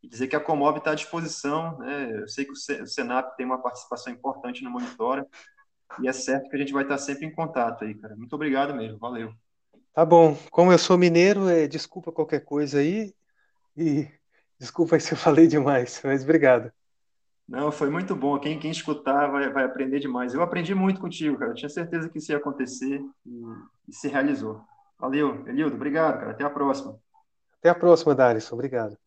[0.03, 1.79] e dizer que a Comob está à disposição.
[1.79, 2.22] Né?
[2.22, 5.26] Eu sei que o Senap tem uma participação importante no Monitora
[6.01, 8.16] e é certo que a gente vai estar sempre em contato aí, cara.
[8.16, 8.99] Muito obrigado mesmo.
[8.99, 9.32] Valeu.
[9.93, 10.36] Tá bom.
[10.51, 13.12] Como eu sou mineiro, é, desculpa qualquer coisa aí
[13.76, 14.09] e
[14.59, 16.72] desculpa se eu falei demais, mas obrigado.
[17.49, 18.39] Não, foi muito bom.
[18.39, 20.34] Quem, quem escutar vai, vai aprender demais.
[20.34, 21.53] Eu aprendi muito contigo, cara.
[21.53, 23.43] Eu tinha certeza que isso ia acontecer e,
[23.89, 24.61] e se realizou.
[24.99, 25.76] Valeu, Elildo.
[25.76, 26.32] Obrigado, cara.
[26.32, 26.99] Até a próxima.
[27.59, 28.55] Até a próxima, Darison.
[28.55, 28.99] Obrigado.